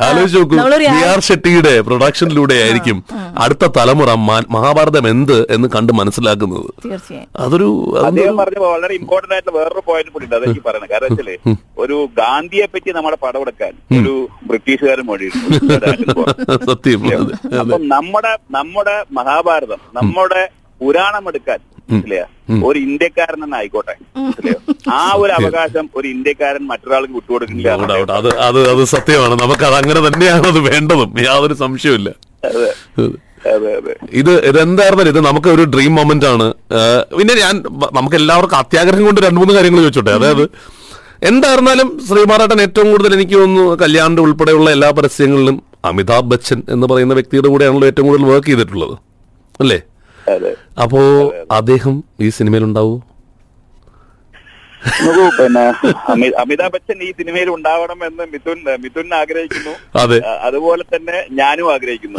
ആലോചിച്ച് 0.09 0.39
നോക്കൂ. 0.39 0.57
ബി 0.79 1.05
ആർ 1.13 1.21
ഷെട്ടിയുടെ 1.21 1.81
പ്രൊഡക്ഷനിലൂടെ 1.81 2.55
ആയിരിക്കും 2.55 3.05
അടുത്ത 3.39 3.67
തലമുറ 3.79 4.15
മഹാഭാരതം 4.57 5.09
എന്ത് 5.09 5.47
എന്ന് 5.51 5.69
കണ്ട് 5.77 5.93
മനസ്സിലാക്കുന്നത്. 5.93 6.67
തീർച്ചയായും. 6.85 7.16
അതൊരു 7.41 7.69
അദ്ദേഹം 8.03 8.37
പറഞ്ഞ 8.41 8.59
വളരെ 8.67 8.95
ഇമ്പോർട്ടന്റ് 8.99 9.35
ആയിട്ടുള്ള 9.37 9.55
വേറൊരു 9.59 9.83
പോയിന്റ് 9.87 10.13
കൂടി 10.15 10.27
ഉണ്ട് 10.27 10.37
അതെനിക്ക് 10.39 10.65
പറയണം. 10.67 10.89
കാരണം 10.93 11.09
വെച്ചാൽ 11.11 11.31
ഒരു 11.79 11.97
ഗാന്ധിയെ 12.19 12.67
പറ്റി 12.67 12.91
നമ്മുടെ 12.91 13.19
പടമെടുക്കാൻ 13.25 13.73
ഒരു 13.99 14.15
ബ്രിട്ടീഷുകാരൻ 14.51 15.07
മൊഴിയിരുന്നു 15.07 15.47
സത്യം 16.71 17.03
അപ്പം 17.61 17.83
നമ്മുടെ 17.89 18.33
നമ്മുടെ 18.57 18.97
മഹാഭാരതം 19.19 19.81
നമ്മുടെ 19.99 20.43
പുരാണം 20.81 21.25
എടുക്കാൻ? 21.31 21.61
ഒരു 22.67 22.79
ഇന്ത്യക്കാരൻ 22.87 23.39
തന്നെ 23.43 23.57
ആയിക്കോട്ടെ 23.59 23.95
ആ 24.95 25.03
ഒരു 25.23 25.33
അവകാശം 25.37 25.85
ഒരു 25.99 26.07
ഇന്ത്യക്കാരൻ 26.15 26.63
മറ്റൊരാൾക്ക് 26.71 27.15
വിട്ടുകൊടുക്കുന്നില്ല. 27.17 27.71
അത് 28.19 28.59
അത് 28.73 28.83
സത്യമാണ്. 28.95 29.35
നമുക്ക് 29.43 29.65
അത് 29.69 29.77
അങ്ങനെ 29.81 30.01
തന്നെയാണ് 30.09 30.47
അത് 30.53 30.61
വേണ്ടതും. 30.69 31.13
യാതൊരു 31.29 31.57
സംശയമില്ല 31.63 32.11
ഇത് 34.21 34.33
ഇതെന്തായിരുന്നാലും 34.49 35.11
ഇത് 35.11 35.21
നമുക്ക് 35.27 35.49
ഒരു 35.49 35.63
ഡ്രീം 35.63 35.95
മൊമെന്റ് 35.95 36.27
ആണ്. 36.27 36.47
പിന്നെ 37.19 37.35
ഞാൻ 37.35 37.55
നമുക്ക് 37.93 38.17
എല്ലാവർക്കും 38.17 38.57
അത്യാഗ്രഹം 38.57 39.05
കൊണ്ട് 39.05 39.21
രണ്ട് 39.21 39.39
മൂന്ന് 39.41 39.55
കാര്യങ്ങൾ 39.55 39.81
ചോദിച്ചോട്ടെ. 39.81 40.11
അതായത് 40.11 40.45
എന്തായിരുന്നാലും 41.23 41.89
ശ്രീമാറാട്ടൻ 42.09 42.61
ഏറ്റവും 42.61 42.91
കൂടുതൽ 42.91 43.15
എനിക്ക് 43.15 43.37
തോന്നുന്നു 43.41 43.77
കല്യാണിന്റെ 43.83 44.23
ഉൾപ്പെടെയുള്ള 44.23 44.71
എല്ലാ 44.71 44.91
പരസ്യങ്ങളിലും 44.91 45.63
അമിതാഭ് 45.85 46.31
ബച്ചൻ 46.31 46.63
എന്ന് 46.69 46.87
പറയുന്ന 46.87 47.15
വ്യക്തിയുടെ 47.15 47.49
കൂടെയാണല്ലോ 47.49 47.87
ഏറ്റവും 47.87 48.07
കൂടുതൽ 48.09 48.27
വർക്ക് 48.33 48.47
ചെയ്തിട്ടുള്ളത്. 48.47 48.97
അല്ലേ? 49.61 49.79
അപ്പോ 50.83 51.01
അദ്ദേഹം 51.51 52.05
ഈ 52.21 52.29
സിനിമയിൽ 52.29 52.65
ഉണ്ടാവൂ 52.65 52.95
നോക്കൂ 55.07 55.25
പിന്നെ 55.37 55.63
അമി- 56.13 56.35
അമിതാഭ് 56.41 56.73
ബച്ചൻ 56.75 56.99
ഈ 57.03 57.11
സിനിമയിൽ 57.19 57.49
ഉണ്ടാവണം 57.55 58.01
എന്ന് 58.07 58.25
മിഥുൻ 58.33 58.59
മിഥുൻ 58.83 59.09
ആഗ്രഹിക്കുന്നു. 59.19 59.73
അതെ. 60.03 60.19
അതുപോലെ 60.47 60.85
തന്നെ 60.87 61.17
ഞാനും 61.39 61.69
ആഗ്രഹിക്കുന്നു. 61.73 62.19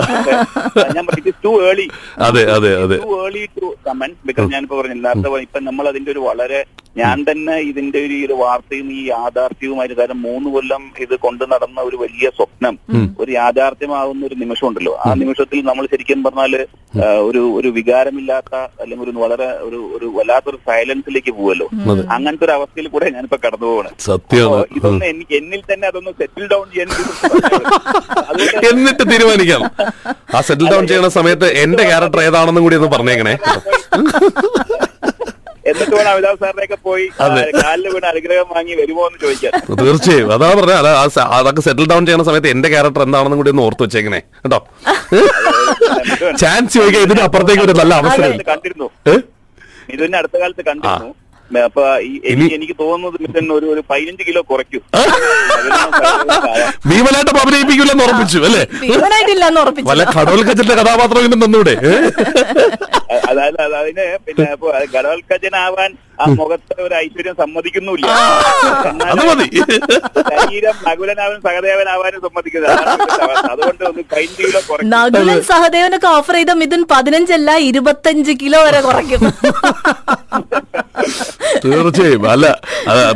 ഞാൻ 0.90 1.04
ഇറ്റ് 1.22 1.34
ടു 1.46 1.52
ഏർലി 1.68 1.88
അതെ 2.28 2.44
അതെ 2.56 2.72
അതെ. 2.84 2.98
Too 3.04 3.14
early 3.20 3.44
to 3.58 3.70
comment 3.88 4.20
because 4.28 4.52
ഞാനിപ്പോ 4.54 4.78
പറഞ്ഞു 4.80 4.98
നേരത്തെ 5.00 5.42
ഇപ്പൊ 5.48 5.62
നമ്മൾ 5.68 5.88
അതിന്റെ 5.92 6.12
ഒരു 6.12 6.24
വളരെ 6.28 6.62
ഞാൻ 6.96 7.18
തന്നെ 7.26 7.56
ഇതിന്റെ 7.68 8.00
ഒരു 8.06 8.16
ഒരു 8.26 8.36
വാർത്തയും 8.40 8.88
ഈ 8.94 9.02
യാഥാർത്ഥ്യവുമായിട്ട് 9.08 9.96
കാരണം 9.98 10.20
മൂന്ന് 10.28 10.50
കൊല്ലം 10.54 10.84
ഇത് 11.04 11.14
കൊണ്ടു 11.26 11.46
നടന്ന 11.52 11.80
ഒരു 11.82 11.98
വലിയ 12.04 12.28
സ്വപ്നം 12.38 12.76
ഒരു 13.20 13.32
യാഥാർത്ഥ്യമാകുന്ന 13.36 14.26
ഒരു 14.26 14.36
നിമിഷം 14.42 14.68
ഉണ്ടല്ലോ 14.70 14.94
ആ 15.04 15.10
നിമിഷത്തിൽ 15.22 15.62
നമ്മൾ 15.68 15.86
ശരിക്കും 15.92 16.24
പറഞ്ഞാൽ 16.26 16.54
ഒരു 17.28 17.42
ഒരു 17.58 17.70
വികാരമില്ലാത്ത 17.78 18.54
അല്ലെങ്കിൽ 18.82 19.06
ഒരു 19.08 19.24
വളരെ 19.24 19.50
ഒരു 19.68 19.82
ഒരു 19.98 20.10
വല്ലാത്തൊരു 20.16 20.60
സൈലൻസിലേക്ക് 20.68 21.34
പോവല്ലോ 21.38 21.68
അങ്ങനത്തെ 22.16 22.46
ഒരു 22.48 22.56
അവസ്ഥയിൽ 22.58 22.88
കൂടെ 22.96 23.06
ഞാനിപ്പോ 23.15 23.38
കടന്നു 23.46 23.67
പോവാണ്. 23.70 23.89
ഇതൊന്ന് 24.78 25.06
എനിക്ക് 25.13 25.36
എന്നിൽ 25.41 25.62
തന്നെ 25.72 25.86
അതൊന്ന് 25.91 26.12
സെറ്റിൽ 26.22 26.46
ഡൗൺ 26.54 26.65
ചെയ്യാൻ 26.74 26.89
എന്നിട്ട് 28.72 29.04
തീരുമാനിക്കാം. 29.12 29.63
ആ 30.36 30.41
സെറ്റിൽ 30.50 30.67
ഡൗൺ 30.74 30.84
ചെയ്യുന്ന 30.91 31.12
സമയത്ത് 31.20 31.50
എന്റെ 31.63 31.84
ക്യാരക്ടർ 31.91 32.22
ഏതാണെന്നും 32.28 32.65
കൂടി 32.67 32.78
ഒന്ന് 32.82 32.91
പറഞ്ഞേക്കണേ. 32.96 33.36
എന്നിട്ട് 35.70 35.93
വേണം 35.96 36.10
അമിതാഭ് 36.12 36.38
സാറിനെ 36.41 36.78
പോയി 36.88 37.06
വീണ് 37.93 38.08
അനുഗ്രഹം 38.12 38.48
വാങ്ങി 38.56 38.74
വരുമോ 38.82 39.02
എന്ന് 39.08 39.20
ചോദിക്കാൻ. 39.24 39.52
തീർച്ചയായും. 39.82 40.28
അതാ 40.36 40.50
പറഞ്ഞ. 40.60 40.76
അതൊക്കെ 41.39 41.62
സെറ്റിൽ 41.65 41.86
ഡൗൺ 41.91 42.04
ചെയ്യുന്ന 42.08 42.26
സമയത്ത് 42.30 42.50
എന്റെ 42.56 42.70
ക്യാരക്ടർ 42.74 43.02
എന്താണെന്നും 43.08 43.39
കൂടി 43.41 43.52
ഒന്ന് 43.54 43.63
ഓർത്ത് 43.67 43.84
വെച്ചേക്കണേ. 43.86 44.20
കേട്ടോ? 44.43 44.60
ചാൻസ് 46.41 46.74
ചോദിക്കാൻ 46.78 47.02
ഇതിന്റെ 47.08 47.24
അപ്പുറത്തേക്ക് 47.28 47.63
ഒരു 47.67 47.76
നല്ല 47.82 47.93
അവസരം. 48.02 48.32
കണ്ടിരുന്നു. 48.52 48.88
ഇതിന്റെ 49.96 50.17
അടുത്ത 50.22 50.36
കാലത്ത് 50.43 50.63
കണ്ടിരുന്നു. 50.70 51.10
അപ്പൊ 51.66 51.84
എനിക്ക് 52.32 52.54
എനിക്ക് 52.58 52.76
തോന്നുന്നത് 52.82 53.18
മിഥുൻ 53.24 53.46
ഒരു 53.58 53.68
ഒരു 53.74 53.82
പതിനഞ്ച് 53.90 54.24
കിലോ 54.28 54.42
കുറയ്ക്കും. 54.50 54.82
ഭീമനായിട്ട് 56.90 57.32
അഭിനയിപ്പിക്കില്ലെന്ന് 57.44 58.04
ഉറപ്പിച്ചു 58.08 58.40
അല്ലേ? 58.48 58.64
ഭീമനായിട്ടില്ല 58.84 59.46
എന്ന് 59.52 59.62
ഉറപ്പിച്ചു. 59.64 59.90
വല്ല 59.92 60.04
കടവൽ 60.18 60.42
കച്ചിന്റെ 60.50 60.76
കഥാപാത്രം 60.82 61.22
ഇങ്ങനെ 61.28 61.42
തന്നൂടെ? 61.46 61.76
അതായത് 63.30 63.60
അത് 63.68 63.76
അതിന് 63.82 64.06
പിന്നെ 64.26 64.46
ഇപ്പൊ 64.56 64.68
ആവാൻ 65.68 65.90
ആ 66.22 66.26
മുഖത്ത് 66.38 66.76
ഒരു 66.86 66.94
ഐശ്വര്യം 67.00 67.36
സമ്മതിക്കുന്നില്ല 67.42 68.06
ശരീരം 70.30 70.76
നകുലനാവാൻ 70.88 71.38
സഹദേവനാവാനും 71.48 72.22
സമ്മതിക്കുന്നത്. 72.28 72.74
അതുകൊണ്ട് 73.52 73.84
ഒന്ന് 73.90 74.04
പതിനഞ്ച് 74.14 74.42
കിലോ 74.48 74.62
കുറയ്ക്കും. 74.70 74.92
നകുലൻ 74.96 75.40
സഹദേവനൊക്കെ 75.52 76.10
ഓഫർ 76.18 76.38
ചെയ്ത 76.40 76.52
മിഥുൻ 76.62 76.84
പതിനഞ്ചല്ല 76.94 77.50
ഇരുപത്തഞ്ച് 77.70 78.36
കിലോ 78.44 78.62
വരെ 78.68 78.82
കുറയ്ക്കും. 78.88 79.22
തീർച്ചയായും. 81.63 82.23
അല്ല 82.34 82.45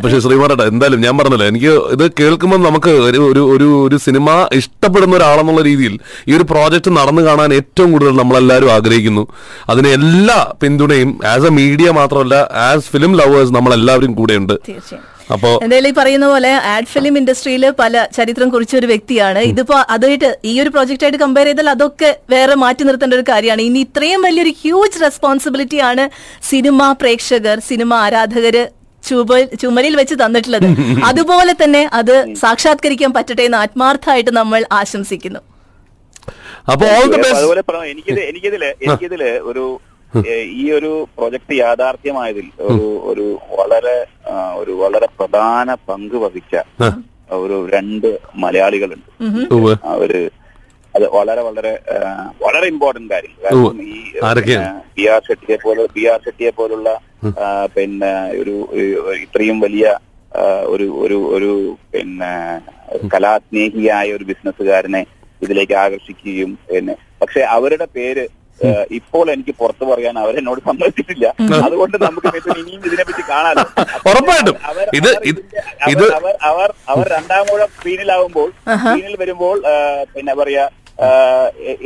പക്ഷെ 0.04 0.18
ശ്രീമാരേട്ടാ 0.26 0.66
എന്തായാലും 0.72 1.02
ഞാൻ 1.06 1.14
പറഞ്ഞല്ലോ 1.20 1.48
എനിക്ക് 1.52 1.72
ഇത് 1.96 2.06
കേൾക്കുമ്പോൾ 2.20 2.60
നമുക്ക് 2.68 2.94
ഒരു 3.10 3.20
ഒരു 3.32 3.44
ഒരു 3.56 3.68
ഒരു 3.86 3.98
സിനിമ 4.06 4.30
ഇഷ്ടപ്പെടുന്ന 4.60 5.16
ഒരാളെന്നുള്ള 5.20 5.64
രീതിയിൽ 5.70 5.96
ഈ 6.30 6.36
ഒരു 6.38 6.46
പ്രോജക്റ്റ് 6.52 6.92
നടന്നു 7.00 7.22
കാണാൻ 7.30 7.50
ഏറ്റവും 7.60 7.90
കൂടുതൽ 7.92 8.16
നമ്മളെല്ലാവരും 8.22 8.72
ആഗ്രഹിക്കുന്നു. 8.78 9.24
അതിന് 9.70 9.92
എല്ലാ 10.00 10.40
പിന്തുണയും 10.64 11.12
ആസ് 11.34 11.50
എ 11.52 11.54
മീഡിയ 11.62 11.90
മാത്രമല്ല 12.00 12.36
ആസ് 12.68 12.92
ഫിലിം 12.96 13.14
ലവേഴ്സ് 13.22 13.56
നമ്മളെല്ലാവരും 13.58 14.14
കൂടെയുണ്ട്. 14.20 14.56
അപ്പോ 15.34 15.50
എന്തായാലും 15.64 15.90
ഈ 15.92 15.96
പറയുന്ന 16.00 16.28
പോലെ 16.32 16.52
ആഡ് 16.74 16.90
ഫിലിം 16.94 17.16
ഇൻഡസ്ട്രിയിൽ 17.20 17.64
പല 17.82 18.04
ചരിത്രം 18.18 18.48
കുറിച്ച 18.54 18.74
ഒരു 18.80 18.88
വ്യക്തിയാണ് 18.92 19.42
ഇതിപ്പോ 19.52 19.78
അതായിട്ട് 19.96 20.30
ഈ 20.52 20.54
ഒരു 20.64 20.70
പ്രോജക്റ്റ് 20.76 21.06
ആയിട്ട് 21.06 21.20
കമ്പയർ 21.24 21.48
ചെയ്താൽ 21.50 21.70
അതൊക്കെ 21.76 22.10
വേറെ 22.34 22.56
മാറ്റി 22.64 22.84
നിർത്തേണ്ട 22.90 23.16
ഒരു 23.20 23.26
കാര്യമാണ്. 23.32 23.62
ഇനി 23.62 23.82
ഇത്രയും 23.88 24.22
വലിയൊരു 24.28 24.54
ഹ്യൂജ് 24.62 25.02
റെസ്പോൺസിബിലിറ്റി 25.06 25.80
ആണ് 25.90 26.06
സിനിമ 26.52 26.92
പ്രേക്ഷകർ 27.02 27.60
സിനിമ 27.70 27.92
ആരാധകര് 28.06 28.64
ചുമ 29.04 29.38
ചുമലിൽ 29.62 29.94
വെച്ച് 30.00 30.16
തന്നിട്ടുള്ളത്. 30.24 30.68
അതുപോലെ 31.10 31.54
തന്നെ 31.62 31.84
അത് 32.00 32.16
സാക്ഷാത്കരിക്കാൻ 32.42 33.12
പറ്റട്ടെ 33.14 33.44
എന്ന് 33.48 33.60
ആത്മാർത്ഥമായിട്ട് 33.64 34.34
നമ്മൾ 34.40 34.62
ആശംസിക്കുന്നു. 34.80 35.42
അപ്പൊ 36.72 36.86
ഓൾ 36.98 37.08
ദി 37.14 37.20
ബെസ്റ്റ് 37.22 37.38
അതുപോലെ 37.40 37.62
എനിക്കിത് 37.94 38.22
എനിക്കിതിൽ 38.32 38.64
എനിക്കിതിൽ 38.86 39.24
ഒരു 39.52 39.64
ഈ 40.56 40.64
ഒരു 40.78 40.92
പ്രോജക്ട് 41.18 41.54
യാഥാർത്ഥ്യമായതിൽ 41.60 42.48
ഒരു 42.70 42.86
ഒരു 43.12 43.26
വളരെ 43.60 43.98
ഒരു 44.62 44.74
വളരെ 44.82 45.08
പ്രധാന 45.20 45.74
പങ്ക് 45.90 46.18
വഹിച്ച 46.24 46.54
ഒരു 47.40 47.58
രണ്ട് 47.74 48.08
മലയാളികളുണ്ട്. 48.36 49.10
അവർ 49.94 50.12
അത് 50.96 51.06
വളരെ 51.10 51.42
വളരെ 51.42 51.72
വളരെ 52.42 52.66
ഇമ്പോർട്ടന്റ് 52.68 53.10
കാര്യം. 53.14 53.36
കാരണം 53.44 53.80
ഈ 53.82 54.00
ബി 54.98 55.04
ആർ 55.14 55.22
ഷെട്ടിയെ 55.28 55.58
പോലെ 55.64 55.84
ബി 55.96 56.04
ആർ 56.14 56.20
ഷെട്ടിയെ 56.26 56.52
പോലുള്ള 56.60 56.90
പിന്നെ 57.76 58.12
ഒരു 58.42 58.56
ഇത്രയും 59.24 59.58
വലിയ 59.60 59.86
ഒരു 60.74 60.86
ഒരു 61.04 61.18
ഒരു 61.36 61.52
പിന്നെ 61.94 62.34
കലാസ്നേഹിയായ 63.14 64.08
ഒരു 64.18 64.24
ബിസിനസ്സുകാരനെ 64.24 65.02
ഇതിലേക്ക് 65.42 65.76
ആകർഷിക്കുകയും 65.84 66.52
പിന്നെ 66.70 66.96
പക്ഷെ 67.22 67.42
അവരുടെ 67.56 67.88
പേര് 67.96 68.26
ഇപ്പോൾ 68.92 69.32
എനിക്ക് 69.32 69.56
പുറത്തു 69.58 69.86
പറയാൻ 69.86 70.20
അവരെന്നോട് 70.20 70.62
സമ്മതിച്ചിട്ടില്ല. 70.62 71.26
അതുകൊണ്ട് 71.64 71.98
നമുക്ക് 71.98 72.28
ഇനിയും 72.58 72.82
ഇതിനെപ്പറ്റി 72.86 73.24
കാണാലോ. 73.30 73.64
ഉറപ്പായിട്ടും. 74.10 74.56
അവർ- 74.64 74.90
ഇത് 74.94 75.10
അവർ 76.18 76.34
അവർ- 76.44 76.76
അവർ 76.88 77.06
രണ്ടാം 77.08 77.46
മൂഴം 77.50 77.70
സ്ക്രീനിലാവുമ്പോൾ 77.76 78.48
സ്ക്രീനിൽ 78.78 79.16
വരുമ്പോൾ 79.16 79.58
പിന്നെ 80.14 80.36
പറയാ 80.36 80.66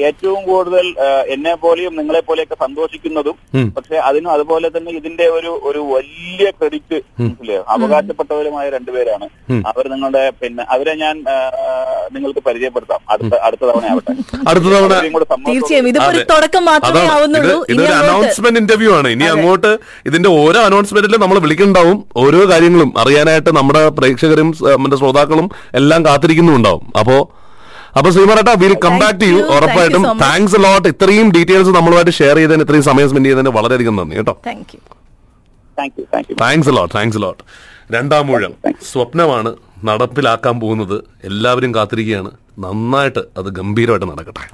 ഏറ്റവും 0.08 0.40
കൂടുതൽ 0.46 0.86
എന്നെ 1.34 1.54
പോലെയും 1.56 1.94
നിങ്ങളെ 1.96 2.22
പോലെയൊക്കെ 2.28 2.56
സന്തോഷിക്കുന്നതും 2.64 3.36
പക്ഷെ 3.76 3.96
അതിനും 4.08 4.32
അതുപോലെ 4.32 4.68
തന്നെ 4.78 4.92
ഇതിന്റെ 4.92 5.26
ഒരു 5.38 5.52
ഒരു 5.70 5.82
വലിയ 5.94 6.48
ക്രെഡിറ്റ് 6.58 6.98
അവകാശപ്പെട്ടവരുമായ 7.76 8.66
രണ്ടുപേരാണ് 8.70 9.28
അവർ 9.72 9.86
നിങ്ങളുടെ 9.94 10.24
പിന്നെ 10.42 10.66
അവരെ 10.76 10.96
ഞാൻ 11.04 11.16
നിങ്ങൾക്ക് 12.16 12.42
പരിചയപ്പെടുത്താം. 12.48 13.02
അടുത്ത 13.14 13.34
അടുത്ത 13.48 13.64
തവണ 13.70 13.86
ആവട്ടെ. 13.94 14.14
അടുത്ത 14.50 14.66
തവണ 14.66 14.94
തീർച്ചയായും. 15.48 15.88
ഇതിപ്പോ 15.88 16.12
തുടക്കം 16.34 16.66
മാത്രമേ 16.66 17.06
ആവുന്നുള്ളൂ. 17.16 17.58
ഇതൊരു 17.70 17.94
അനൗൺസ്മെന്റ് 18.02 18.60
ഇന്റർവ്യൂ 18.64 18.92
ആണ്. 18.98 19.08
ഇനി 19.16 19.24
അങ്ങോട്ട് 19.36 19.72
ഇതിന്റെ 20.12 20.30
ഓരോ 20.42 20.60
അനൗൺസ്മെന്റിലും 20.70 21.22
നമ്മൾ 21.26 21.40
വിളിക്കുന്നുണ്ടാവും. 21.46 21.98
ഓരോ 22.26 22.42
കാര്യങ്ങളും 22.52 22.92
അറിയാനായിട്ട് 23.04 23.50
നമ്മുടെ 23.60 23.84
പ്രേക്ഷകരും 23.90 24.52
നമ്മുടെ 24.66 24.96
ശ്രോതാക്കളും 24.96 25.50
എല്ലാം 25.82 26.06
കാത്തിരിക്കുന്നുണ്ടാവും 26.06 26.86
അപ്പോ 27.00 27.18
അപ്പൊ 27.98 28.10
ശ്രീമാരേട്ടാ 28.16 28.54
will 28.64 28.74
come 28.86 28.96
back 29.02 29.18
to 29.22 29.28
you 29.32 29.36
you. 29.36 29.42
Thank 29.42 29.52
you 29.52 29.58
ഉറപ്പായിട്ടും. 29.58 30.04
താങ്ക്സ് 30.24 30.60
ലോട്ട് 30.66 30.88
ഇത്രയും 30.94 31.28
ഡീറ്റെയിൽസ് 31.36 31.72
നമ്മളുമായിട്ട് 31.78 32.14
ഷെയർ 32.20 32.36
ചെയ്തതിന് 32.42 32.64
ഇത്രയും 32.66 32.86
സമയം 32.90 33.08
സ്പെൻഡ് 33.12 33.30
ചെയ്തതിന് 33.30 33.54
വളരെയധികം 33.58 33.96
നന്ദി 34.00 34.16
കേട്ടോ. 34.20 34.34
താങ്ക്സ് 36.44 36.74
ലോട്ട് 36.78 36.94
താങ്ക്സ് 36.98 37.22
ലോട്ട് 37.26 37.42
രണ്ടാം 37.96 38.24
മൂഴം 38.30 38.54
സ്വപ്നമാണ് 38.92 39.50
നടപ്പിലാക്കാൻ 39.90 40.56
പോകുന്നത്. 40.64 40.98
എല്ലാവരും 41.30 41.72
കാത്തിരിക്കുകയാണ്. 41.78 42.32
നന്നായിട്ട് 42.66 43.24
അത് 43.40 43.50
ഗംഭീരമായിട്ട് 43.60 44.08
നടക്കട്ടെ. 44.14 44.46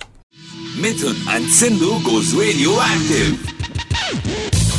Mithun 0.83 1.15
and 1.33 1.45
Sindhu 1.57 1.89
goes 2.05 2.29
radioactive. 2.41 3.33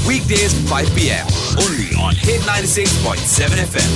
Weekdays 0.09 0.55
5 0.79 0.88
p.m. 0.96 1.27
Only 1.64 1.88
on 2.05 2.14
Hit 2.25 2.40
96.7 2.53 3.59
FM. 3.70 3.92